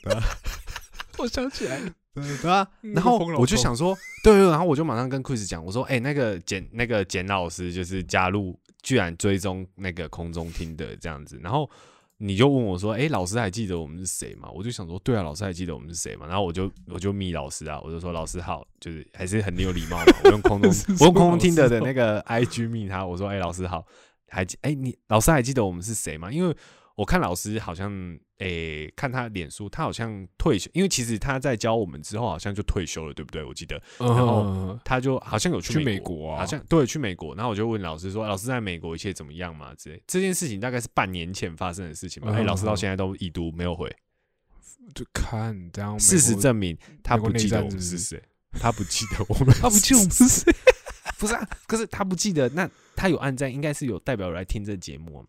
[1.18, 1.94] 我想起来了，
[2.42, 11.70] 对啊，嗯然后我就想说，对对，然后我就马上跟 Chris 讲，我说，哎、那个简那个简老师就是加入，居然追踪那个空中听的这样子，然后
[12.18, 14.50] 你就问我说，哎、老师还记得我们是谁吗？
[14.54, 16.26] 我就想说，对啊，老师还记得我们是谁吗？
[16.28, 23.86] 然后我就我就密老师啊，我就说老师好，就是还是很有礼貌嘛，我用空中 我用空中听的的那个 IG 密他，我说，哎、老师好，
[24.32, 26.32] 还记哎、你老师还记得我们是谁吗？
[26.32, 26.56] 因为
[26.96, 27.92] 我看老师好像，
[28.40, 33.44] 诶、看他脸书，他好像退休，因为其实他在教我们之后，好像就退休了，对不对？
[33.44, 37.34] 我记得然后他就好像有去去美美国啊好像对去美国。
[37.36, 42.32] 然后我就问老师说：“老师在美国一切怎么样嘛？”之类这件事情大概是半年前发生的事情吧。
[42.34, 43.94] 哎、嗯老师到现在都已读没有回。
[44.96, 48.22] 就看这样，事实证明，他不记得我们是谁，
[48.60, 50.54] 他不记得我们， 他不记得我们是谁，
[51.18, 51.48] 不是啊？
[51.68, 55.26] 可是他不记得，那他有暗赞，应该是有代表来听这节目啊。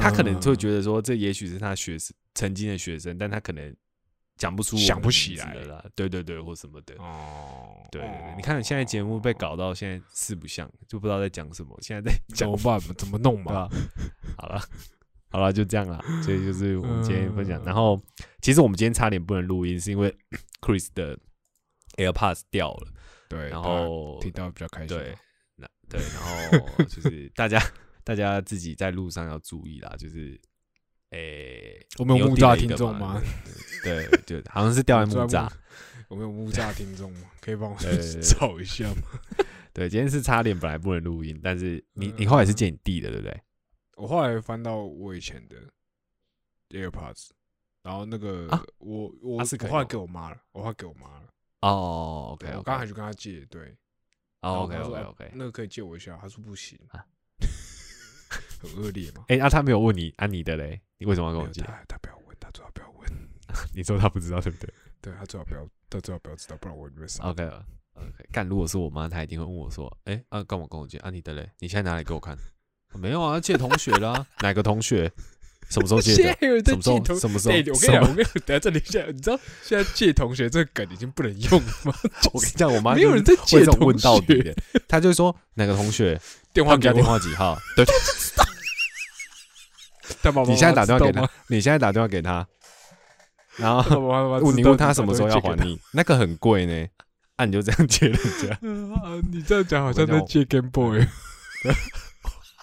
[0.00, 3.74] 他可能就会觉得说，这也许是他学生曾经的学生，但他可能
[4.36, 5.84] 讲不出想不起来了啦。
[5.94, 6.94] 对对对，或什么的。
[6.98, 11.78] 哦，对对对，你看现在节目被搞到现在四不像，就不知道在讲什么。
[11.80, 12.80] 现在在怎讲么办？
[12.98, 13.68] 怎么弄嘛？
[14.36, 14.60] 好了，
[15.30, 16.02] 好了，就这样了。
[16.22, 17.62] 所以就是我们今天分享。
[17.62, 18.00] 嗯然后，
[18.42, 20.12] 其实我们今天差点不能录音，是因为
[20.60, 21.16] Chris 的
[21.96, 22.88] AirPods 掉了。
[23.28, 24.88] 对，然后听到比较开心。
[24.88, 25.16] 对，那
[25.88, 27.60] 对，然后就是 大家
[28.02, 30.40] 大家自己在路上要注意啦，就是。
[31.10, 33.22] 诶，我们有你木栅听众吗？
[33.84, 35.48] 对，对就好像是掉在木栅。
[36.08, 37.30] 我们有木栅听众吗？
[37.40, 39.20] 可以帮我对对对找一下吗？
[39.72, 43.40] 对，今天是差点本来不能录音，但是你嗯你后来是借你弟的，对不对？
[43.96, 45.56] 我后来翻到我以前的
[46.70, 47.28] AirPods，
[47.84, 51.28] 然后那个啊我我啊是我后来给我妈了，我后来给我妈了。
[51.60, 53.72] 哦，OK，对，我刚刚还去跟他借，对。
[54.52, 55.30] ，OK OK 哎 OK。
[55.34, 57.04] 那个可以借我一下，他说不行啊，
[58.60, 59.24] 很恶劣嘛。
[59.28, 60.80] 哎，那他没有问你啊你的嘞？
[60.98, 61.62] 你为什么要跟我借？
[61.62, 63.10] 他他不要问，他最好不要问。
[63.74, 67.24] 你说他不知道对不对 对他最好不要，他最好不要知道，不然我就被杀。
[67.24, 71.10] ？OK OK，干，如果是我妈，她一定会问我说，哎啊，干嘛跟我借啊？
[71.10, 71.48] 你的嘞？
[71.60, 72.36] 你现在拿来给我看？
[72.98, 75.10] 没有啊，借同学啦，哪个同学？
[75.68, 76.22] 什么时候借的？
[76.22, 76.98] 现在有人在什么时候？
[76.98, 77.18] 借同？
[77.20, 77.54] 什么时候？
[77.54, 81.94] 哎我跟你讲，我跟你等下这里一下，你知道现在借同学这个梗已经不能用了吗？
[82.32, 84.54] 我跟你讲，我妈没有人在借同问到底学的，
[84.86, 86.20] 她就说哪个同学，
[86.52, 87.58] 电话给家电，话几号？
[87.76, 87.84] 对，
[90.46, 92.46] 你现在打电话给他你现在打电话给他，
[93.56, 96.86] 然后爸爸妈妈知道问你问他什么时候要还你，那个很贵呢，
[97.36, 98.58] 啊，你就这样借人家，
[99.32, 101.06] 你这样讲好像在借 Game Boy。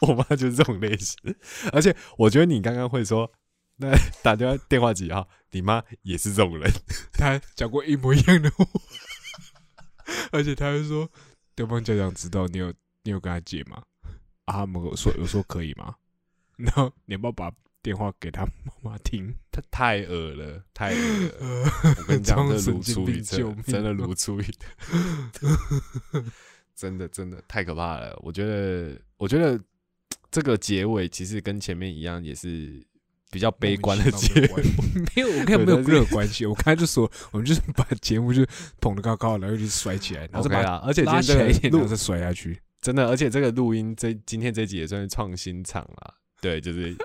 [0.02, 1.18] 我妈就是这种类型，
[1.72, 3.32] 而且我觉得你刚刚会说，
[3.78, 3.92] 那
[4.24, 6.72] 打电话电话几号，你妈也是这种人，
[7.14, 8.66] 她讲过一模一样的话，
[10.32, 11.10] 而且她还说
[11.56, 12.74] 对方家长知道你有
[13.04, 13.84] 你有跟他借吗？
[14.46, 15.96] 啊，他们有说有说可以吗？
[16.58, 19.34] 然后你要不要把电话给他妈妈听？
[19.52, 21.30] 他太恶了，太恶了。
[21.40, 21.64] 呃，
[21.98, 26.26] 我跟你讲，这种这如出一 辙， 真的如出一辙，
[26.76, 28.16] 真的真的太可怕了。
[28.22, 29.60] 我觉得，我觉得
[30.32, 32.82] 这个结尾其实跟前面一样，也是
[33.30, 34.64] 比较悲观的结尾。
[35.16, 36.46] 没有，我跟 没有任何关系。
[36.46, 38.46] 我刚才就说，我们就是把节目就
[38.80, 42.60] 捧得高高，然后就甩起来， 然后把而且拉起来一点，然后再甩下去。
[42.82, 46.16] 真的，而且这个录音这今天这集也算是创新场了。
[46.42, 46.96] 对，就是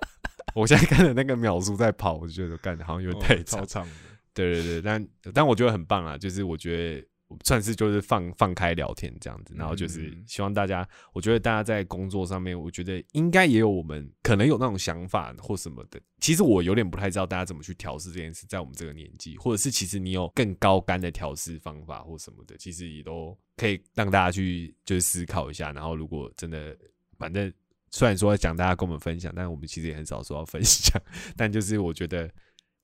[0.54, 3.86] 我现在看的那个秒数在跑，我就觉得干的好像有点太超长。
[4.32, 7.06] 对对对，但但我觉得很棒啊，就是我觉得
[7.44, 16.00] 算是就是放放开聊天这样子，然后就是希望大家，我觉得大家在工作上面，我觉得应该也有我们可能有那种想法或什么的。
[16.20, 25.72] 其实我有点不太知道大家怎么去调试这件事，在我们这个年纪，或者是其实你有更高干的调试方法或什么的，其实也都可以让大家去就是思考一下。
[25.72, 26.76] 然后如果真的，
[27.18, 27.52] 反正
[27.90, 31.00] 虽然说讲大家跟我们分享，但是我们其实也很少说要分享，
[31.36, 32.30] 但就是我觉得。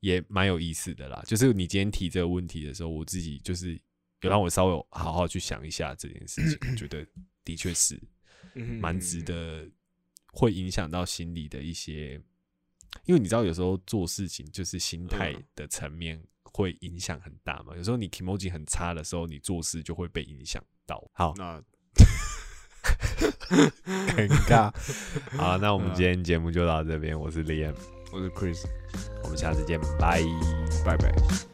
[0.03, 3.80] 也蛮有意思的啦，就是你今天提这个问题的时候，我自己就是
[4.22, 7.06] 有让我稍微好好去想一下这件事情，我觉得
[7.44, 8.00] 的确是
[8.80, 9.68] 蛮值得，
[10.32, 12.20] 会影响到心理的一些，
[13.04, 21.10] 因为你知道有时候做事情就是心态的层面会影响很大嘛，有时候你 emoji 很差的时候，你做事就会被影响到。
[21.12, 21.62] 好，那
[24.08, 24.72] 尴尬。
[25.36, 27.74] 好，那我们今天节目就到这边，我是 Liam。
[28.12, 28.62] 我是 Chris，
[29.24, 30.22] 我们下次见，拜
[30.84, 31.51] 拜拜。